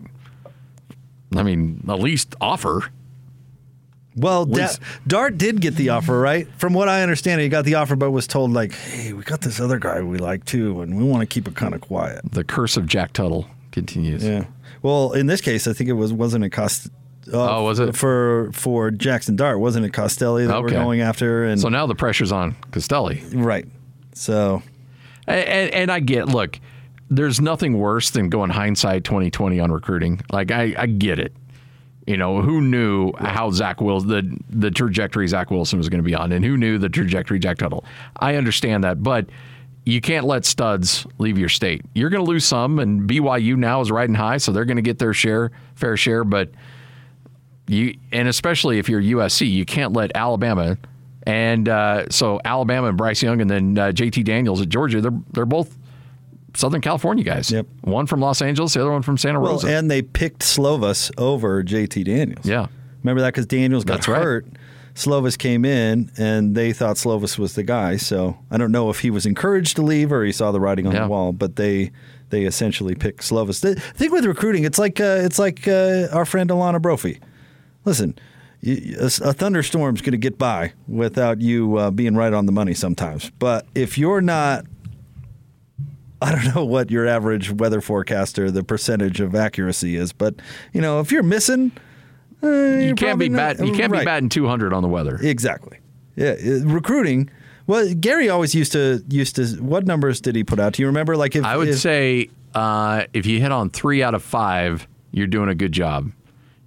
[1.36, 2.84] I mean, at least offer.
[4.16, 4.70] Well, Da-
[5.06, 6.48] Dart did get the offer, right?
[6.58, 9.42] From what I understand, he got the offer, but was told like, "Hey, we got
[9.42, 12.22] this other guy we like too, and we want to keep it kind of quiet."
[12.32, 14.24] The curse of Jack Tuttle continues.
[14.24, 14.46] Yeah.
[14.82, 16.88] Well, in this case, I think it was wasn't it Cost.
[17.34, 17.96] Uh, Oh, was it?
[17.96, 19.60] for for Jackson Dart?
[19.60, 21.44] Wasn't it Costelli that we're going after?
[21.44, 23.22] And So now the pressure's on Costelli.
[23.34, 23.66] right.
[24.16, 24.64] So
[25.28, 26.60] And, and, I get, look,
[27.10, 30.22] there's nothing worse than going hindsight 2020 on recruiting.
[30.32, 31.34] Like, I, I get it.
[32.08, 36.08] You know, who knew how Zach Wilson, the, the trajectory Zach Wilson was going to
[36.08, 37.84] be on, and who knew the trajectory Jack Tuttle?
[38.18, 39.26] I understand that, but
[39.86, 41.82] you can't let studs leave your state.
[41.96, 44.84] You're going to lose some, and BYU now is riding high, so they're going to
[44.84, 46.50] get their share, fair share, but
[47.68, 50.78] you, and especially if you're USC, you can't let Alabama
[51.26, 55.02] and uh, so Alabama and Bryce Young, and then uh, JT Daniels at Georgia.
[55.02, 55.78] They're they're both
[56.56, 57.52] Southern California guys.
[57.52, 57.66] Yep.
[57.82, 59.68] One from Los Angeles, the other one from Santa well, Rosa.
[59.76, 62.46] and they picked Slovis over JT Daniels.
[62.46, 62.68] yeah.
[63.04, 64.22] Remember that because Daniels got That's right.
[64.22, 64.48] hurt.
[64.96, 67.98] Slovis came in, and they thought Slovis was the guy.
[67.98, 70.88] So I don't know if he was encouraged to leave or he saw the writing
[70.88, 71.02] on Yeah.
[71.04, 71.34] the wall.
[71.34, 71.92] But they
[72.30, 73.60] they essentially picked Slovis.
[73.62, 77.20] The thing with recruiting, it's like uh, it's like uh, our friend Alana Brophy.
[77.84, 78.18] Listen,
[78.66, 82.74] a, a thunderstorm's going to get by without you uh, being right on the money
[82.74, 83.30] sometimes.
[83.40, 84.66] But if you're not
[86.22, 90.36] I don't know what your average weather forecaster, the percentage of accuracy is, but
[90.74, 91.72] you know, if you're missing,
[92.42, 95.18] uh, You can't be bat, You can't be batting 200 on the weather.
[95.22, 95.80] Exactly.
[96.16, 97.30] Yeah, uh, recruiting.
[97.68, 99.46] Well, Gary always used to used to.
[99.62, 100.74] What numbers did he put out?
[100.74, 101.18] Do you remember?
[101.18, 104.88] Like, if I would if- say uh, if you hit on three out of five,
[105.12, 106.12] you're doing a good job.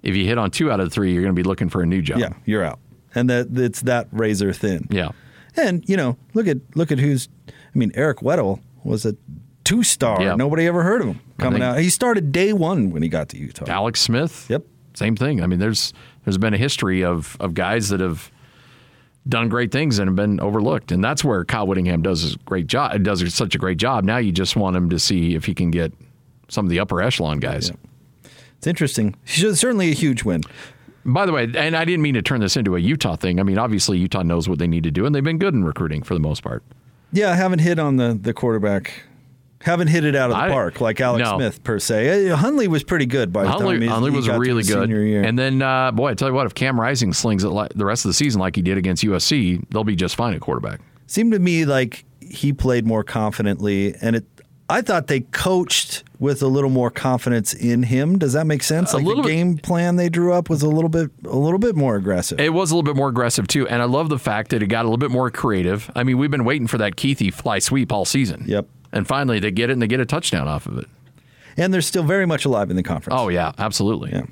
[0.01, 1.85] If you hit on two out of three, you're going to be looking for a
[1.85, 2.19] new job.
[2.19, 2.79] yeah, you're out,
[3.15, 4.87] and that it's that razor thin.
[4.89, 5.09] Yeah.
[5.55, 7.27] And you know, look at look at who's.
[7.47, 9.15] I mean, Eric Weddle was a
[9.63, 10.21] two star.
[10.21, 10.35] Yeah.
[10.35, 11.79] Nobody ever heard of him coming out.
[11.79, 13.65] He started day one when he got to Utah.
[13.67, 14.47] Alex Smith.
[14.49, 14.63] Yep.
[14.93, 15.41] Same thing.
[15.41, 15.93] I mean, there's
[16.25, 18.31] there's been a history of of guys that have
[19.27, 22.67] done great things and have been overlooked, and that's where Kyle Whittingham does his great
[22.67, 23.03] job.
[23.03, 24.03] Does such a great job.
[24.03, 25.93] Now you just want him to see if he can get
[26.47, 27.71] some of the upper echelon guys.
[28.59, 29.15] It's interesting.
[29.25, 30.41] Certainly a huge win.
[31.05, 33.39] By the way, and I didn't mean to turn this into a Utah thing.
[33.39, 35.63] I mean, obviously Utah knows what they need to do, and they've been good in
[35.63, 36.61] recruiting for the most part.
[37.13, 39.03] Yeah, I haven't hit on the the quarterback.
[39.61, 41.37] Haven't hit it out of the I- park like Alex no.
[41.37, 42.29] Smith per se.
[42.29, 44.83] Uh, Huntley was pretty good by the time Huntley, he, was really good.
[44.83, 45.23] Senior year.
[45.23, 47.85] And then, uh, boy, I tell you what, if Cam Rising slings it like the
[47.85, 50.81] rest of the season like he did against USC, they'll be just fine at quarterback.
[51.07, 54.25] seemed to me like he played more confidently, and it.
[54.69, 58.19] I thought they coached with a little more confidence in him.
[58.19, 58.93] Does that make sense?
[58.93, 59.29] A Like the little bit.
[59.29, 62.39] game plan they drew up was a little bit a little bit more aggressive.
[62.39, 64.67] It was a little bit more aggressive too, and I love the fact that it
[64.67, 65.89] got a little bit more creative.
[65.95, 68.43] I mean, we've been waiting for that Keithy fly sweep all season.
[68.47, 68.67] Yep.
[68.91, 70.87] And finally, they get it and they get a touchdown off of it.
[71.57, 73.19] and they're still very much alive in the conference.
[73.19, 74.11] Oh yeah, absolutely.
[74.11, 74.25] Yeah.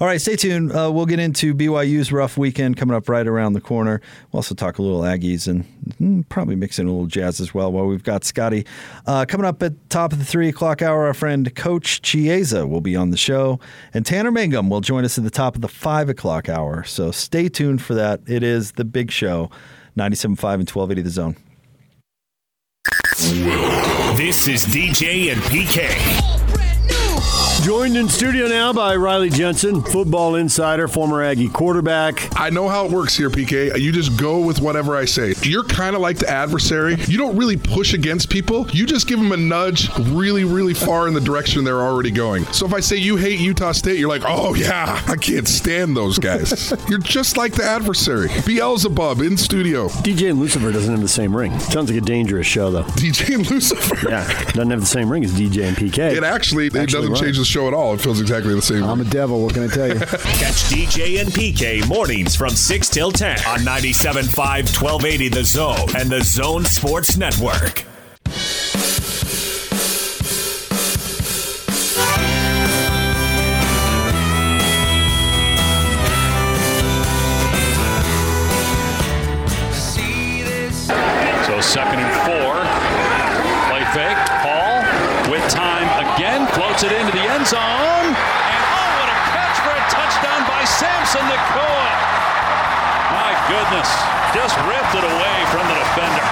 [0.00, 0.72] All right, stay tuned.
[0.72, 4.00] Uh, we'll get into BYU's rough weekend coming up right around the corner.
[4.32, 5.64] We'll also talk a little Aggies and
[6.00, 8.64] mm, probably mix in a little jazz as well while we've got Scotty.
[9.06, 12.80] Uh, coming up at top of the three o'clock hour, our friend Coach Chiesa will
[12.80, 13.60] be on the show,
[13.92, 16.84] and Tanner Mangum will join us at the top of the five o'clock hour.
[16.84, 18.20] So stay tuned for that.
[18.26, 19.50] It is the big show,
[19.96, 21.36] 97.5 and 1280 The Zone.
[24.16, 26.57] This is DJ and PK.
[27.68, 32.34] Joined in studio now by Riley Jensen, football insider, former Aggie quarterback.
[32.40, 33.78] I know how it works here, PK.
[33.78, 35.34] You just go with whatever I say.
[35.42, 36.94] You're kind of like the adversary.
[37.08, 38.66] You don't really push against people.
[38.70, 42.46] You just give them a nudge really, really far in the direction they're already going.
[42.54, 45.94] So if I say you hate Utah State, you're like, oh yeah, I can't stand
[45.94, 46.72] those guys.
[46.88, 48.30] you're just like the adversary.
[48.46, 49.88] Beelzebub in studio.
[49.88, 51.58] DJ and Lucifer doesn't have the same ring.
[51.58, 52.84] Sounds like a dangerous show, though.
[52.84, 54.08] DJ and Lucifer.
[54.08, 56.16] Yeah, doesn't have the same ring as DJ and PK.
[56.16, 57.22] It actually, it Actually doesn't right.
[57.22, 57.94] change the show at all.
[57.94, 58.84] It feels exactly the same.
[58.84, 59.42] I'm a devil.
[59.42, 59.94] What can I tell you?
[59.98, 66.10] Catch DJ and PK mornings from 6 till 10 on 97.5 1280 The Zone and
[66.10, 67.87] The Zone Sports Network.
[87.48, 88.12] Zone.
[88.12, 91.88] And oh, what a catch for a touchdown by Samson Nacua.
[93.16, 93.88] My goodness.
[94.36, 96.28] Just ripped it away from the defender.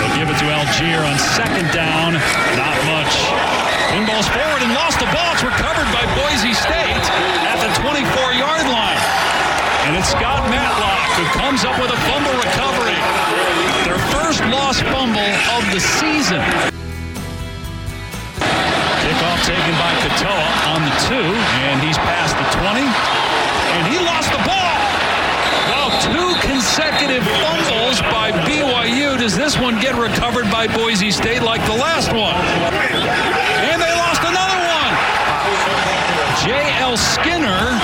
[0.00, 2.16] They'll give it to Allgeier on second down.
[2.56, 3.12] Not much.
[3.92, 5.36] Pinballs forward and lost the ball.
[5.36, 7.04] It's recovered by Boise State
[7.44, 9.02] at the 24-yard line.
[9.84, 12.96] And it's Scott Matlock who comes up with a fumble recovery.
[13.84, 16.71] Their first lost fumble of the season.
[19.22, 21.30] Kickoff taken by Katoa on the two,
[21.62, 22.82] and he's past the 20.
[22.82, 24.74] And he lost the ball.
[25.70, 29.16] Wow, two consecutive fumbles by BYU.
[29.16, 32.34] Does this one get recovered by Boise State like the last one?
[32.34, 34.92] And they lost another one.
[36.42, 36.96] J.L.
[36.96, 37.78] Skinner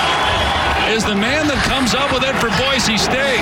[0.91, 3.39] is the man that comes up with it for Boise State.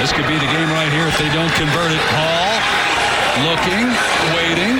[0.00, 2.00] This could be the game right here if they don't convert it.
[2.16, 2.80] Hall
[3.46, 3.88] looking,
[4.34, 4.76] waiting,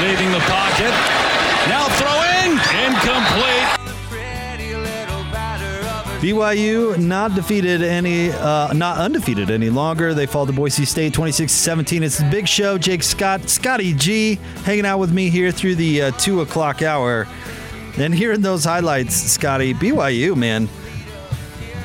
[0.00, 0.92] leaving the pocket.
[1.68, 2.52] Now throwing,
[2.86, 3.78] incomplete.
[6.22, 10.14] BYU not defeated any, uh, not undefeated any longer.
[10.14, 12.02] They fall to Boise State 26-17.
[12.02, 12.78] It's the big show.
[12.78, 17.26] Jake Scott, Scotty G, hanging out with me here through the uh, two o'clock hour.
[17.98, 20.68] And hearing those highlights, Scotty, BYU, man,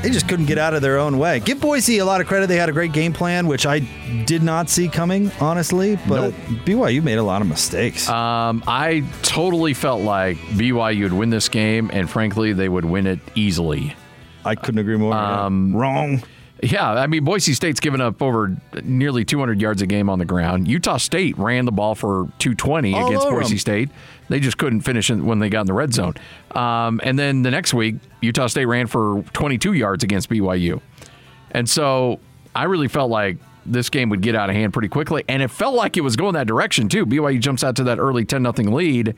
[0.02, 1.40] they just couldn't get out of their own way.
[1.40, 2.48] Give Boise a lot of credit.
[2.48, 3.80] They had a great game plan, which I
[4.26, 5.98] did not see coming, honestly.
[6.08, 6.32] But
[6.66, 8.08] BYU made a lot of mistakes.
[8.10, 13.08] Um, I totally felt like BYU would win this game, and frankly, they would win
[13.08, 13.96] it easily.
[14.46, 15.12] I couldn't agree more.
[15.14, 16.24] Wrong.
[16.64, 20.26] Yeah, I mean, Boise State's given up over nearly 200 yards a game on the
[20.26, 20.68] ground.
[20.68, 23.60] Utah State ran the ball for 220 All against Boise Boise 'em.
[23.60, 23.90] State.
[24.30, 26.16] They just couldn't finish when they got in the red zone.
[26.56, 30.82] Um, and then the next week, Utah State ran for 22 yards against BYU.
[31.52, 32.20] And so
[32.56, 35.24] I really felt like this game would get out of hand pretty quickly.
[35.28, 37.06] And it felt like it was going that direction, too.
[37.06, 39.14] BYU jumps out to that early 10 0 lead,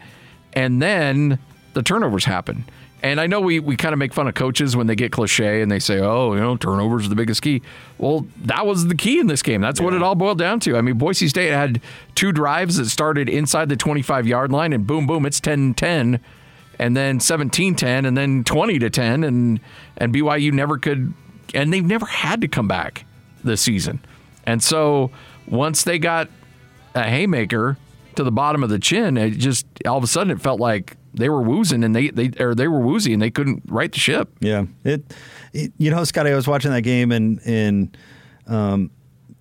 [0.53, 1.39] and then
[1.73, 2.65] the turnovers happen.
[3.01, 5.61] And I know we, we kind of make fun of coaches when they get cliche
[5.61, 7.61] and they say, oh, you know, turnovers are the biggest key.
[7.97, 9.61] Well, that was the key in this game.
[9.61, 10.75] That's what it all boiled down to.
[10.75, 11.81] I mean, Boise State had
[12.15, 16.19] two drives that started inside the 25 yard line, and boom, boom, it's 10 10
[16.79, 19.59] and then 17-10 and then 20 to 10 and
[19.97, 21.13] and BYU never could
[21.53, 23.05] and they've never had to come back
[23.43, 23.99] this season.
[24.45, 25.11] And so
[25.45, 26.29] once they got
[26.95, 27.77] a haymaker
[28.15, 30.95] to the bottom of the chin, it just all of a sudden it felt like
[31.13, 33.99] they were woozing and they they or they were woozy and they couldn't right the
[33.99, 34.29] ship.
[34.39, 35.13] Yeah, it,
[35.53, 35.73] it.
[35.77, 37.97] You know, Scotty, I was watching that game, and and
[38.47, 38.91] um,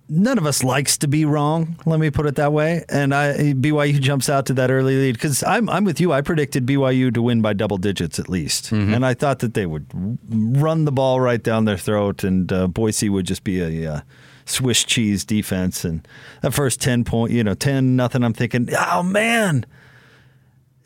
[0.07, 1.77] none of us likes to be wrong.
[1.85, 2.83] Let me put it that way.
[2.89, 6.11] And I BYU jumps out to that early lead because I'm I'm with you.
[6.11, 9.65] I predicted BYU to win by double digits at least, and I thought that they
[9.65, 9.85] would
[10.29, 13.93] run the ball right down their throat, and uh, Boise would just be a.
[13.93, 14.01] Uh,
[14.45, 16.07] Swiss cheese defense and
[16.41, 18.23] that first 10 point, you know, 10 nothing.
[18.23, 19.63] I'm thinking, oh man,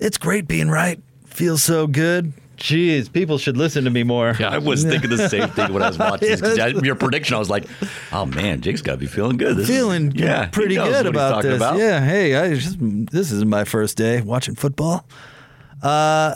[0.04, 1.00] it's great being right.
[1.26, 2.34] Feels so good.
[2.58, 4.36] Jeez, people should listen to me more.
[4.40, 6.40] Yeah, I was thinking the same thing when I was watching this.
[6.40, 7.66] 'cause I- your prediction, I was like,
[8.14, 9.58] "Oh man, Jake's got to be feeling good.
[9.58, 11.58] This is- feeling yeah, pretty good what about talking this.
[11.58, 11.78] about.
[11.80, 15.06] Yeah, hey, I just, this isn't my first day watching football.
[15.82, 16.36] Uh,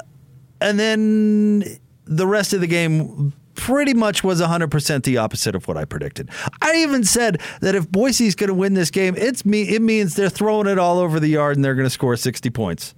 [0.59, 1.63] and then
[2.05, 6.29] the rest of the game pretty much was 100% the opposite of what I predicted.
[6.61, 10.15] I even said that if Boise's going to win this game, it's me it means
[10.15, 12.93] they're throwing it all over the yard and they're going to score 60 points.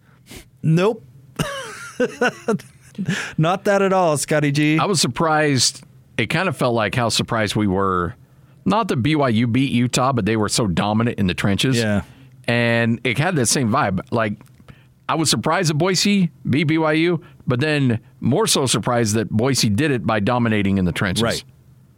[0.62, 1.06] Nope.
[3.38, 4.78] Not that at all, Scotty G.
[4.78, 5.84] I was surprised.
[6.18, 8.16] It kind of felt like how surprised we were.
[8.66, 11.78] Not that BYU beat Utah, but they were so dominant in the trenches.
[11.78, 12.02] Yeah.
[12.46, 14.02] And it had that same vibe.
[14.12, 14.34] Like,
[15.08, 19.92] I was surprised that Boise beat BYU, but then more so surprised that Boise did
[19.92, 21.24] it by dominating in the trenches.
[21.24, 21.44] Right.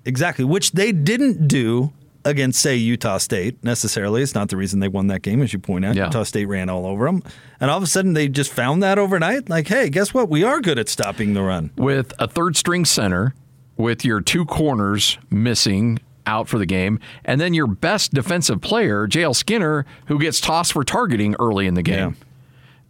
[0.06, 1.94] Exactly, which they didn't do
[2.26, 4.22] against, say, Utah State necessarily.
[4.22, 5.96] It's not the reason they won that game, as you point out.
[5.96, 6.06] Yeah.
[6.06, 7.24] Utah State ran all over them.
[7.60, 9.50] And all of a sudden, they just found that overnight.
[9.50, 10.30] Like, hey, guess what?
[10.30, 11.72] We are good at stopping the run.
[11.78, 13.34] with a third string center,
[13.78, 19.08] with your two corners missing out for the game, and then your best defensive player,
[19.08, 22.16] JL Skinner, who gets tossed for targeting early in the game.
[22.20, 22.26] Yeah.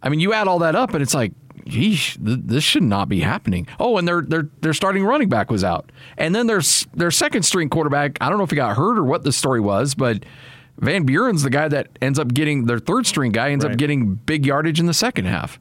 [0.02, 1.32] I mean, you add all that up, and it's like,
[1.64, 3.66] yeesh, th- this should not be happening.
[3.78, 6.60] Oh, and their their their starting running back was out, and then their
[6.94, 8.18] their second string quarterback.
[8.20, 10.24] I don't know if he got hurt or what the story was, but.
[10.78, 14.14] Van Buren's the guy that ends up getting their third string guy ends up getting
[14.14, 15.60] big yardage in the second half.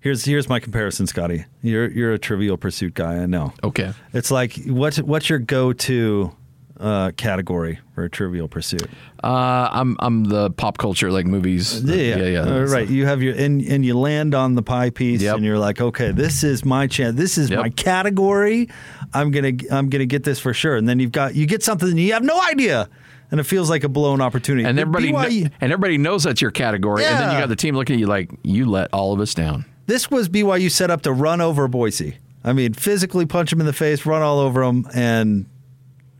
[0.00, 1.44] Here's here's my comparison, Scotty.
[1.62, 3.16] You're you're a Trivial Pursuit guy.
[3.16, 3.52] I know.
[3.62, 3.92] Okay.
[4.12, 6.34] It's like what's what's your go-to
[6.80, 8.88] uh, category for Trivial Pursuit?
[9.22, 11.82] Uh, I'm I'm the pop culture like movies.
[11.82, 12.40] Yeah, yeah, yeah.
[12.40, 12.88] Uh, right.
[12.88, 15.36] You have your and and you land on the pie piece, Yep.
[15.36, 17.16] and you're like, okay, this is my chance.
[17.16, 17.58] This is Yep.
[17.60, 18.68] my category.
[19.12, 20.76] I'm gonna I'm gonna get this for sure.
[20.76, 22.88] And then you've got you get something and you have no idea,
[23.30, 24.66] and it feels like a blown opportunity.
[24.68, 27.56] and everybody kn- BYU and everybody knows that's your category, and then you got the
[27.56, 29.64] team looking at you like you let all of us down.
[29.86, 32.16] this was BYU set up to run over Boise.
[32.46, 35.46] I mean, physically punch them in the face, run all over them, and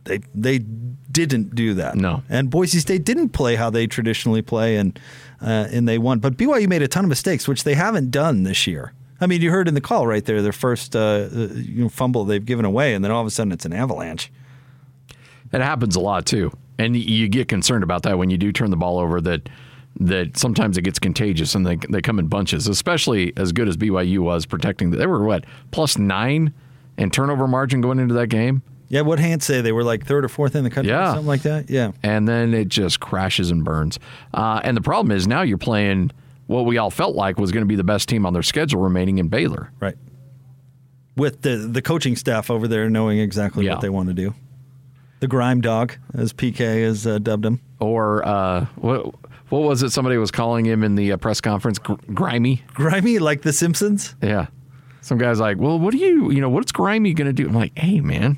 [0.05, 1.95] they they didn't do that.
[1.95, 2.23] No.
[2.29, 4.97] and Boise State didn't play how they traditionally play, and
[5.41, 6.19] uh, and they won.
[6.19, 8.93] But BYU made a ton of mistakes, which they haven't done this year.
[9.21, 11.89] I mean, you heard in the call right there, their first uh, uh, you know,
[11.89, 14.31] fumble they've given away, and then all of a sudden it's an avalanche.
[15.53, 18.71] It happens a lot too, and you get concerned about that when you do turn
[18.71, 19.21] the ball over.
[19.21, 19.47] That
[20.01, 22.67] that sometimes it gets contagious and they they come in bunches.
[22.67, 24.91] Especially as good as BYU was protecting.
[24.91, 26.53] They were what plus nine
[26.97, 30.23] in turnover margin going into that game, Yeah, what Hans say they were like third
[30.25, 31.07] or fourth in the country, or Yeah.
[31.13, 31.69] something like that.
[31.69, 33.97] Yeah, and then it just crashes and burns.
[34.33, 36.11] Uh, and the problem is now you're playing
[36.47, 38.79] what we all felt like was going to be the best team on their schedule
[38.81, 39.71] remaining in Baylor.
[39.79, 39.95] right.
[41.17, 43.73] With the the coaching staff over there knowing exactly Yeah.
[43.73, 44.33] what they want to do.
[45.21, 47.61] The grime dog, as PK has uh, dubbed him.
[47.79, 49.15] or uh, what
[49.49, 49.91] what was it?
[49.91, 52.63] Somebody was calling him in the uh, press conference, Gr- grimy.
[52.73, 54.13] Grimy, like The Simpsons.
[54.21, 54.47] Yeah,
[55.01, 57.55] some guy's like, "Well, what do you, you know, what's grimy going to do?" I'm
[57.55, 58.37] like, "Hey, man,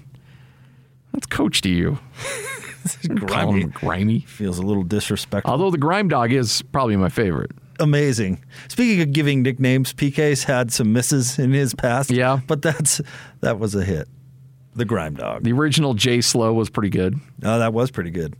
[1.17, 1.99] that's coach to you."
[3.01, 4.21] Him grimy.
[4.21, 5.51] Feels a little disrespectful.
[5.51, 7.51] Although the grime dog is probably my favorite.
[7.79, 8.43] Amazing.
[8.69, 12.09] Speaking of giving nicknames, PK's had some misses in his past.
[12.09, 12.39] Yeah.
[12.47, 13.01] but that's
[13.41, 14.07] that was a hit.
[14.75, 15.43] The grime dog.
[15.43, 17.15] The original Jay Slow was pretty good.
[17.43, 18.35] Oh, that was pretty good.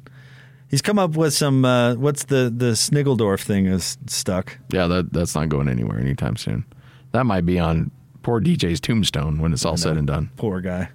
[0.70, 1.66] He's come up with some.
[1.66, 4.58] Uh, what's the the Sniggledorf thing is stuck.
[4.72, 6.66] Yeah, that that's not going anywhere anytime soon.
[7.12, 10.30] That might be on poor DJ's tombstone when it's all said and done.
[10.36, 10.90] Poor guy.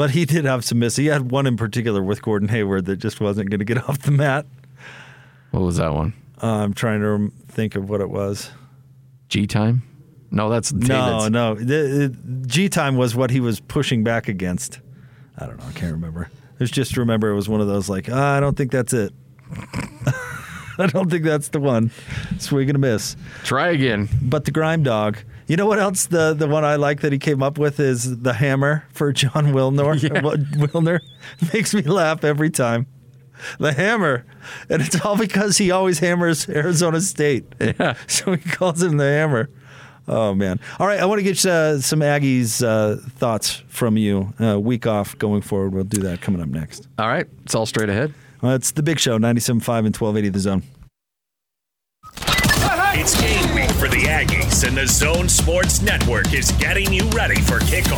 [0.00, 0.96] But he did have some misses.
[0.96, 3.98] He had one in particular with Gordon Hayward that just wasn't going to get off
[3.98, 4.46] the mat.
[5.50, 6.14] What was that one?
[6.42, 8.50] Uh, I'm trying to think of what it was.
[9.28, 9.82] G time?
[10.30, 11.28] No, that's David's.
[11.28, 11.54] No, no.
[11.54, 14.80] The, the G time was what he was pushing back against.
[15.36, 15.66] I don't know.
[15.68, 16.30] I can't remember.
[16.60, 19.12] It's just remember it was one of those like, ah, I don't think that's it.
[20.78, 21.90] I don't think that's the one.
[22.38, 23.16] Swing and a miss.
[23.44, 24.08] Try again.
[24.22, 25.18] But the grime dog.
[25.50, 26.06] You know what else?
[26.06, 29.30] The the one I like that he came up with is the hammer for Jon
[29.52, 29.98] Wilner.
[30.52, 31.00] Wilner
[31.52, 32.86] makes me laugh every time.
[33.58, 34.26] The hammer,
[34.68, 37.46] and it's all because he always hammers Arizona State.
[37.60, 37.94] Yeah.
[38.06, 39.50] So he calls him the hammer.
[40.06, 40.60] Oh man!
[40.78, 44.32] All right, I want to get uh, some Aggies uh, thoughts from you.
[44.40, 45.74] Uh, week off going forward.
[45.74, 46.86] We'll do that coming up next.
[46.96, 48.14] All right, it's all straight ahead.
[48.40, 50.62] Uh, it's the Big Show, 97.5 and 1280 The Zone.
[52.92, 53.29] It's game week
[53.80, 57.96] for the Aggies, and the Zone Sports Network is getting you ready for kickoff.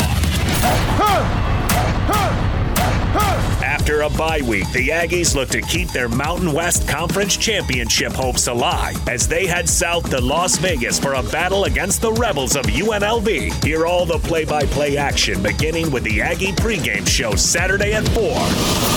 [3.83, 8.47] After a bye week, the Aggies look to keep their Mountain West Conference championship hopes
[8.47, 12.65] alive as they head south to Las Vegas for a battle against the Rebels of
[12.67, 13.65] UNLV.
[13.65, 18.07] Hear all the play by play action beginning with the Aggie pregame show Saturday at
[18.09, 18.93] 4.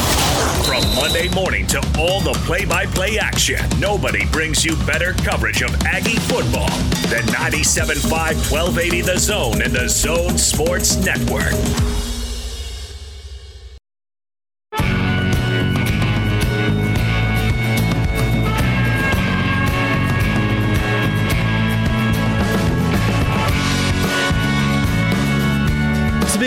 [0.66, 5.62] From Monday morning to all the play by play action, nobody brings you better coverage
[5.62, 6.70] of Aggie football
[7.10, 8.12] than 97.5
[8.52, 12.15] 1280 The Zone and the Zone Sports Network.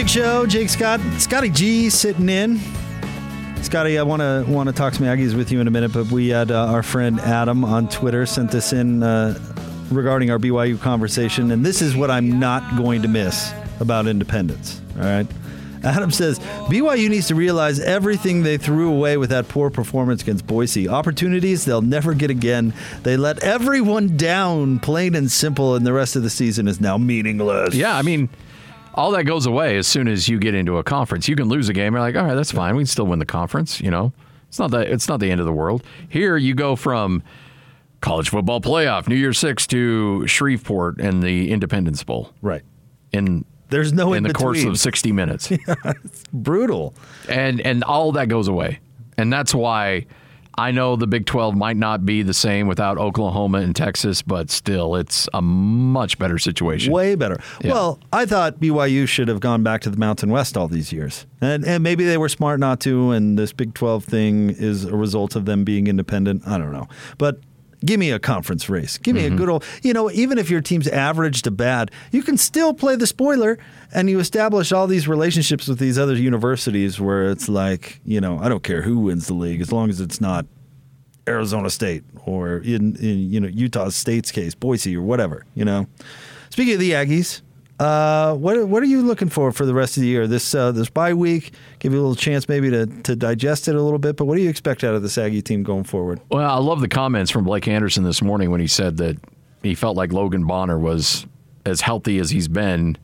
[0.08, 0.46] Big Show.
[0.46, 2.58] Jake Scott, Scotty G sitting in.
[3.62, 6.06] Scotty, I want to want to talk some Aggies with you in a minute, but
[6.06, 9.38] we had uh, our friend Adam on Twitter sent this in uh,
[9.90, 14.80] regarding our BYU conversation, and this is what I'm not going to miss about independence.
[14.96, 15.26] All right.
[15.84, 20.46] Adam says BYU needs to realize everything they threw away with that poor performance against
[20.46, 20.88] Boise.
[20.88, 22.72] Opportunities they'll never get again.
[23.02, 26.96] They let everyone down, plain and simple, and the rest of the season is now
[26.96, 27.74] meaningless.
[27.74, 28.30] Yeah, I mean,
[28.98, 31.28] all that goes away as soon as you get into a conference.
[31.28, 31.92] You can lose a game.
[31.94, 32.74] You're like, all right, that's fine.
[32.74, 33.80] We can still win the conference.
[33.80, 34.12] You know,
[34.48, 35.82] It's not the it's not the end of the world.
[36.08, 37.22] Here you go from
[38.00, 42.62] college football playoff, New Year's Six to Shreveport and the Independence Bowl Right.
[43.12, 45.50] in There's no in in the course of 60 minutes.
[46.32, 46.94] Brutal.
[47.28, 48.80] and and all that goes away.
[49.16, 50.06] And that's why
[50.58, 54.50] I know the Big 12 might not be the same without Oklahoma and Texas, but
[54.50, 56.92] still it's a much better situation.
[56.92, 57.40] Way better.
[57.62, 57.72] Yeah.
[57.72, 61.26] Well, I thought BYU should have gone back to the Mountain West all these years.
[61.40, 64.96] And, and maybe they were smart not to, and this Big 12 thing is a
[64.96, 66.42] result of them being independent.
[66.46, 66.88] I don't know.
[67.18, 67.40] But
[67.84, 68.98] give me a conference race.
[68.98, 69.34] Give me Mm-hmm.
[69.34, 72.74] a good old, you know, even if your team's average to bad, you can still
[72.74, 73.56] play the spoiler
[73.94, 78.40] and you establish all these relationships with these other universities where it's like, you know,
[78.40, 80.44] I don't care who wins the league as long as it's not
[81.28, 85.44] Arizona State or in, in you know Utah State's case, Boise or whatever.
[85.54, 85.86] You know.
[86.50, 87.42] Speaking of the Aggies,
[87.78, 90.26] uh, what what are you looking for for the rest of the year?
[90.26, 93.76] This uh, this bye week, give you a little chance maybe to to digest it
[93.76, 94.16] a little bit.
[94.16, 96.20] But what do you expect out of this Aggie team going forward?
[96.30, 99.16] Well, I love the comments from Blake Anderson this morning when he said that
[99.62, 101.26] he felt like Logan Bonner was
[101.64, 102.96] as healthy as he's been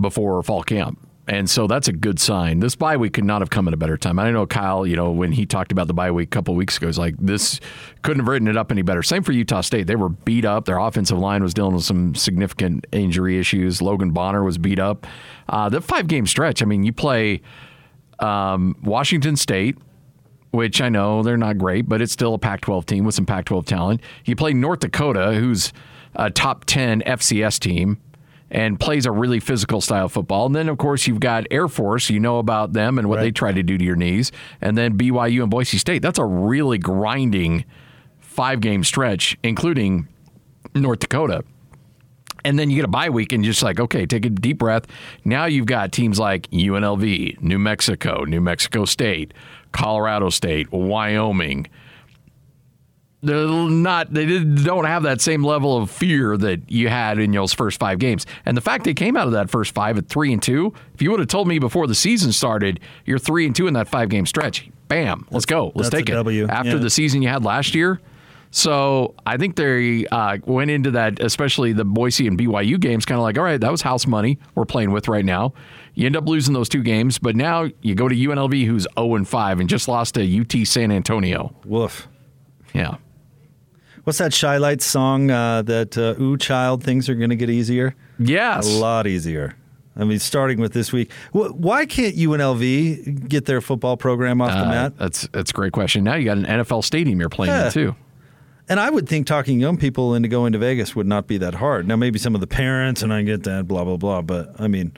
[0.00, 0.98] before fall camp.
[1.26, 2.60] And so that's a good sign.
[2.60, 4.18] This bye week could not have come at a better time.
[4.18, 6.76] I know Kyle, you know, when he talked about the bye week a couple weeks
[6.76, 7.60] ago, he's like, this
[8.02, 9.02] couldn't have written it up any better.
[9.02, 9.86] Same for Utah State.
[9.86, 10.66] They were beat up.
[10.66, 13.80] Their offensive line was dealing with some significant injury issues.
[13.80, 15.06] Logan Bonner was beat up.
[15.48, 17.40] Uh, the five game stretch, I mean, you play
[18.18, 19.78] um, Washington State,
[20.50, 23.24] which I know they're not great, but it's still a Pac 12 team with some
[23.24, 24.02] Pac 12 talent.
[24.26, 25.72] You play North Dakota, who's
[26.16, 27.98] a top 10 FCS team
[28.50, 30.46] and plays a really physical style of football.
[30.46, 32.10] And then, of course, you've got Air Force.
[32.10, 34.32] You know about them and what they try to do to your knees.
[34.60, 36.02] And then BYU and Boise State.
[36.02, 37.64] That's a really grinding
[38.20, 40.08] five game stretch, including
[40.74, 41.44] North Dakota.
[42.44, 44.58] And then you get a bye week and you're just like, okay, take a deep
[44.58, 44.86] breath.
[45.24, 49.32] Now you've got teams like UNLV, New Mexico, New Mexico State,
[49.72, 51.66] Colorado State, Wyoming.
[53.24, 57.52] They're not they don't have that same level of fear that you had in those
[57.52, 58.26] first five games.
[58.44, 61.02] And the fact they came out of that first five at three and two, if
[61.02, 63.88] you would have told me before the season started, you're three and two in that
[63.88, 65.72] five game stretch, bam, let's go.
[65.74, 66.12] Let's that's take it.
[66.12, 66.76] W, After yeah.
[66.78, 68.00] the season you had last year.
[68.50, 73.18] So I think they uh, went into that, especially the Boise and BYU games, kind
[73.18, 75.54] of like, all right, that was house money we're playing with right now.
[75.94, 79.16] You end up losing those two games, but now you go to UNLV, who's 0
[79.16, 81.52] and 5 and just lost to UT San Antonio.
[81.64, 82.06] Woof.
[82.72, 82.98] Yeah.
[84.04, 87.94] What's that Chi-Lites song uh, that uh, Ooh Child things are going to get easier?
[88.18, 88.66] Yes.
[88.66, 89.56] A lot easier.
[89.96, 94.66] I mean, starting with this week, why can't UNLV get their football program off the
[94.66, 94.92] Uh, mat?
[94.98, 96.02] that's that's a great question.
[96.04, 97.66] Now you got an NFL stadium you're playing Yeah.
[97.66, 97.96] in too.
[98.68, 101.54] And I would think talking young people into going to Vegas would not be that
[101.56, 101.86] hard.
[101.86, 104.22] Now, maybe some of the parents, and I get that, blah blah blah.
[104.22, 104.92] But I mean,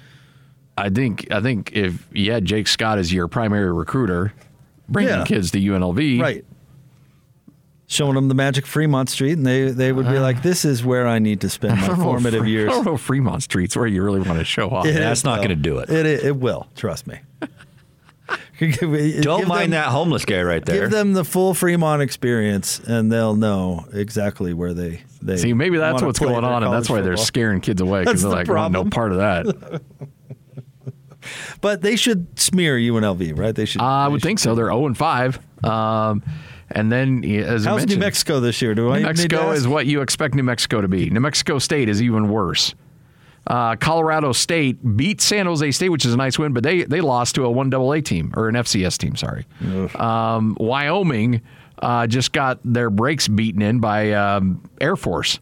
[0.78, 4.32] I think I think if you had Jake Scott as your primary recruiter,
[4.88, 5.24] bringing Yeah.
[5.24, 6.44] kids to UNLV, right,
[7.86, 11.06] showing them the magic Fremont Street, and they they would be like, "This is where
[11.06, 14.02] I need to spend my formative Fre- years." I don't know Fremont Street's where you
[14.02, 14.86] really want to show off.
[14.86, 15.90] It That's not gonna do it.
[15.90, 16.66] It it will.
[16.76, 17.20] Trust me.
[19.20, 20.82] Don't mind that homeless guy right there.
[20.82, 25.76] Give them the full Fremont experience, and they'll know exactly where they they See, maybe
[25.78, 28.48] that's what's going on, and that's why they're scaring kids away because they're the like,
[28.48, 29.82] "I want no part of that."
[31.60, 33.52] But they should smear UNLV, right?
[33.52, 33.80] They should.
[33.80, 34.54] Uh, I would should- think so.
[34.54, 36.22] They're zero and five, um,
[36.70, 38.74] and then as How's New Mexico this year?
[38.74, 41.10] Do I New Mexico is what you expect New Mexico to be.
[41.10, 42.74] New Mexico State is even worse.
[43.46, 47.00] Uh, Colorado State beat San Jose State, which is a nice win, but they they
[47.00, 49.14] lost to a one AA team or an FCS team.
[49.14, 49.46] Sorry.
[49.94, 51.42] Um, Wyoming
[51.78, 55.38] uh, just got their brakes beaten in by um, Air Force.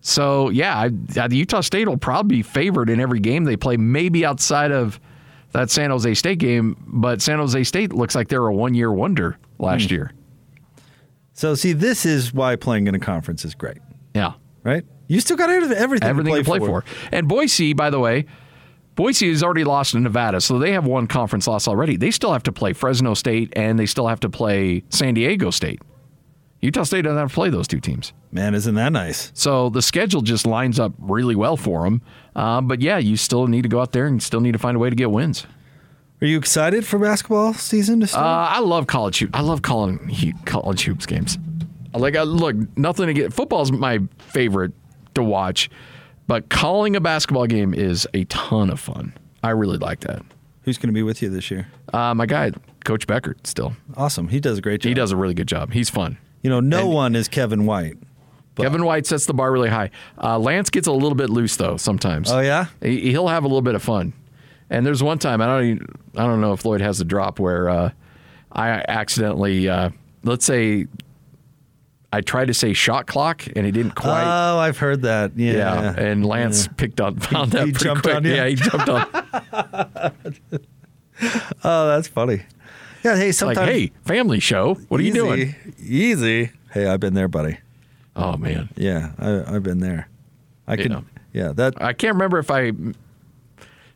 [0.00, 3.76] So yeah, I, the Utah State will probably be favored in every game they play,
[3.76, 4.98] maybe outside of
[5.52, 6.82] that San Jose State game.
[6.86, 10.12] But San Jose State looks like they're a one year wonder last year.
[11.40, 13.78] So see, this is why playing in a conference is great,
[14.14, 14.34] Yeah.
[14.62, 14.84] right?
[15.08, 16.84] You still got everything, everything to play, for.
[17.10, 18.26] And Boise, by the way,
[18.94, 21.96] Boise has already lost to Nevada, so they have one conference loss already.
[21.96, 25.50] They still have to play Fresno State and they still have to play San Diego
[25.50, 25.80] State.
[26.60, 28.12] Utah State doesn't have to play those two teams.
[28.30, 29.30] Man, isn't that nice?
[29.32, 32.02] So the schedule just lines up really well for them.
[32.36, 34.76] Um, but yeah, you still need to go out there and still need to find
[34.76, 35.46] a way to get wins.
[36.22, 38.56] Are you excited for basketball season to Uh, start?
[38.56, 39.30] I love college hoop.
[39.34, 41.38] I love calling college hoops games.
[41.94, 43.32] Like, I, look, nothing to get.
[43.32, 44.72] Football's my favorite
[45.14, 45.70] to watch,
[46.26, 49.14] but calling a basketball game is a ton of fun.
[49.42, 50.22] I really like that.
[50.62, 51.68] Who's going to be with you this year?
[51.92, 52.52] Uh, my guy,
[52.84, 54.28] Coach Beckert, still Awesome.
[54.28, 54.88] He does a great job.
[54.88, 55.72] he does a really good job.
[55.72, 56.18] He's fun.
[56.42, 57.96] You know, no And- one is Kevin White.
[58.56, 59.90] Kevin White sets the bar really high.
[60.22, 62.30] Uh, Lance gets a little bit loose though sometimes.
[62.30, 62.66] Oh, yeah?
[62.82, 64.12] he, he'll have a little bit of fun.
[64.70, 67.38] And there's one time I don't even, I don't know if Lloyd has a drop
[67.38, 67.90] where uh,
[68.52, 69.90] I accidentally, uh,
[70.22, 70.86] let's say,
[72.12, 74.22] I tried to say shot clock and he didn't quite.
[74.24, 75.32] Oh, I've heard that.
[75.36, 75.52] Yeah.
[75.52, 76.00] yeah.
[76.00, 78.16] and Lance picked on found that he pretty jumped quick.
[78.16, 78.34] on you?
[78.34, 80.12] Yeah, he jumped on.
[81.62, 82.42] Oh, that's funny.
[83.04, 83.16] Yeah.
[83.16, 83.68] Hey, like, sometimes.
[83.68, 84.74] hey, family show.
[84.88, 85.54] What are you doing?
[85.78, 85.94] Easy.
[85.94, 86.50] Easy.
[86.72, 87.58] Hey, I've been there, buddy.
[88.16, 90.08] Oh man, Yeah, I, I've been there.
[90.66, 90.92] I can.
[90.92, 91.00] Yeah.
[91.32, 91.52] Yeah.
[91.52, 91.82] That.
[91.82, 92.72] I can't remember if I.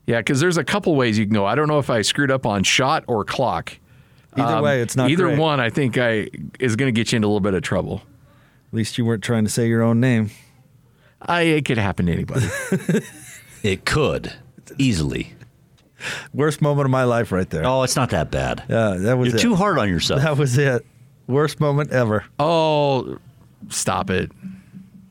[0.07, 1.47] Yeah, because there's a couple ways you can go.
[1.47, 3.79] I don't know if I screwed up on shot or clock.
[4.37, 5.39] Either way, it's not Um, either great.
[5.39, 5.61] one.
[5.61, 6.29] I think I
[6.59, 8.03] is going to get you into a little bit of trouble.
[8.69, 10.31] At least you weren't trying to say your own name.
[11.23, 12.47] I it could happen to anybody.
[13.63, 14.31] It could
[14.77, 15.33] easily.
[16.35, 17.65] Worst moment of my life, right there.
[17.65, 18.63] Oh, it's not that bad.
[18.69, 19.41] Yeah, that was You're it.
[19.41, 20.21] too hard on yourself.
[20.21, 20.85] That was it.
[21.27, 22.25] Worst moment ever.
[22.39, 23.17] oh,
[23.71, 24.31] stop it.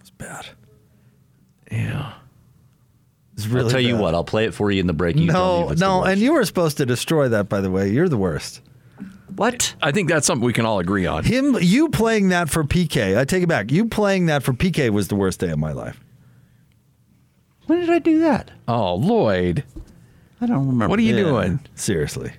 [0.01, 0.45] It's bad.
[1.71, 2.13] Yeah.
[3.35, 4.13] It's really I'll tell you what.
[4.13, 5.15] I'll play it for you in the break.
[5.15, 7.49] You No, if it's the no, and you were supposed to destroy that.
[7.49, 8.61] By the way, you're the worst.
[9.35, 9.73] what?
[9.81, 11.23] I think that's something we can all agree on.
[11.23, 13.17] Him, you playing that for PK.
[13.17, 13.71] I take it back.
[13.71, 15.99] You playing that for PK was the worst day of my life.
[17.65, 18.51] When did I do that?
[18.67, 19.63] Oh, Lloyd,
[20.41, 20.89] I don't remember.
[20.89, 21.59] what are you Yeah, doing?
[21.75, 22.33] Seriously,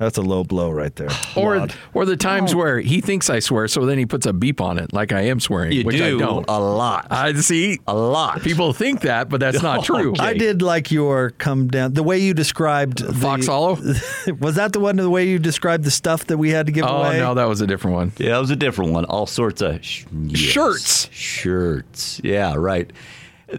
[0.00, 1.08] that's a low blow right there.
[1.36, 1.74] Or Lord.
[1.94, 2.56] or the times oh.
[2.56, 5.20] where he thinks I swear, so then he puts a beep on it, like I
[5.26, 6.44] am swearing, You which do I don't.
[6.48, 7.06] a lot.
[7.10, 7.78] I see.
[7.86, 8.42] a lot.
[8.42, 10.14] People think that, but that's not true.
[10.18, 13.74] I did like your come down the way you described the- Fox Hollow?
[14.40, 16.84] was that the one the way you described the stuff that we had to give
[16.84, 17.18] Oh away?
[17.20, 18.12] Oh no, that was a different one.
[18.18, 19.04] Yeah, it was a different one.
[19.04, 20.38] All sorts of sh- yes.
[20.40, 21.08] Shirts.
[21.12, 22.20] Shirts.
[22.24, 22.90] Yeah, right.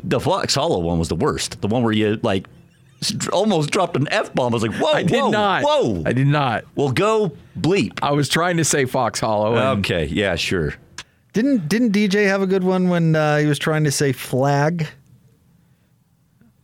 [0.03, 1.61] The Fox Hollow one was the worst.
[1.61, 2.51] The one where you like s-
[3.31, 4.53] almost dropped an f bomb.
[4.53, 5.63] I was like, whoa, I did whoa, not.
[5.63, 6.03] whoa.
[6.05, 6.65] I did not.
[6.75, 7.99] Well, go bleep.
[8.01, 9.55] I was trying to say Fox Hollow.
[9.79, 10.75] Okay, yeah, sure.
[11.33, 14.87] Didn't didn't DJ have a good one when uh, he was trying to say flag?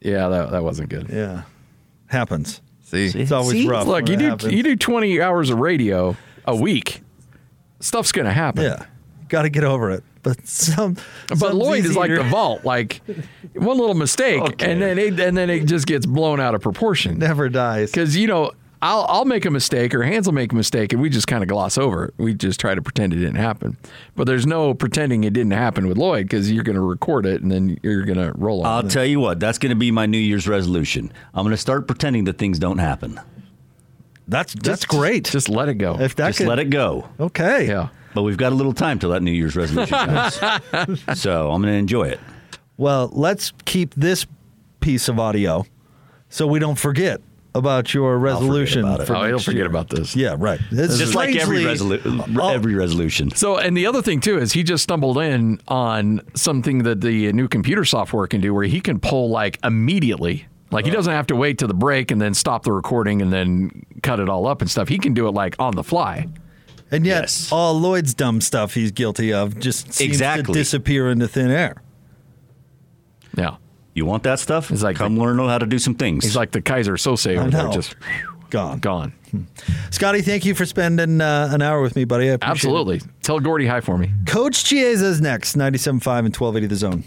[0.01, 1.09] Yeah, that, that wasn't good.
[1.09, 1.43] Yeah,
[2.07, 2.61] happens.
[2.83, 3.67] See, It's always See?
[3.67, 3.87] rough.
[3.87, 4.53] look, you do happens.
[4.53, 6.15] you do twenty hours of radio
[6.45, 7.01] a week.
[7.79, 8.63] Stuff's gonna happen.
[8.63, 8.85] Yeah,
[9.27, 10.03] got to get over it.
[10.27, 10.97] But some,
[11.29, 12.23] But some's Lloyd is like easier.
[12.23, 12.65] the vault.
[12.65, 13.01] Like
[13.53, 14.71] one little mistake, Okay.
[14.71, 17.17] and then it, and then it just gets blown out of proportion.
[17.19, 17.91] never dies.
[17.91, 18.51] Because you know,
[18.81, 21.43] I'll I'll make a mistake or Hans will make a mistake, and we just kind
[21.43, 22.13] of gloss over it.
[22.17, 23.77] We just try to pretend it didn't happen.
[24.15, 27.41] But there's no pretending it didn't happen with Lloyd because you're going to record it
[27.41, 28.67] and then you're going to roll on.
[28.67, 28.91] I'll it.
[28.91, 31.11] tell you what, that's going to be my New Year's resolution.
[31.33, 33.19] I'm going to start pretending that things don't happen.
[34.27, 35.23] That's that's great.
[35.23, 35.99] Just let it go.
[36.01, 37.07] if that Just could, let it go.
[37.17, 37.67] Okay.
[37.67, 37.89] yeah.
[38.17, 40.39] But we've got a little time till that New Year's resolution comes.
[41.21, 42.19] so I'm going to enjoy it.
[42.75, 44.25] Well, let's keep this
[44.79, 45.67] piece of audio
[46.27, 47.21] so we don't forget
[47.53, 48.79] about your resolution.
[48.85, 49.05] about it.
[49.05, 49.65] for Oh, he'll next forget year.
[49.67, 50.15] about this.
[50.15, 50.59] Yeah, right.
[50.71, 52.49] It's Just like every, strangely- resolu- oh.
[52.49, 53.29] every resolution.
[53.35, 57.31] So, and the other thing too is he just stumbled in on something that the
[57.33, 60.47] new computer software can do, where he can pull like immediately.
[60.71, 63.31] Like he doesn't have to wait to the break and then stop the recording and
[63.31, 64.87] then cut it all up and stuff.
[64.87, 66.25] He can do it like on the fly.
[66.91, 67.49] And yet, Yes.
[67.51, 70.53] all Lloyd's dumb stuff he's guilty of just seems Exactly.
[70.53, 71.81] to disappear into thin air.
[73.37, 73.57] Yeah,
[73.93, 74.69] You want that stuff?
[74.69, 76.23] He's like Come the- learn how to do some things.
[76.23, 77.71] he's like the Keyser Söze over there, know.
[77.71, 77.95] just
[78.49, 78.79] Gone.
[78.79, 79.11] gone.
[79.91, 82.29] Scotty, thank you for spending uh, an hour with me, buddy.
[82.29, 83.01] I appreciate Absolutely.
[83.21, 84.07] Tell Gordy hi for me.
[84.07, 84.27] it.
[84.31, 87.03] Coach Chiesa's next, 97.5 and 1280 The Zone.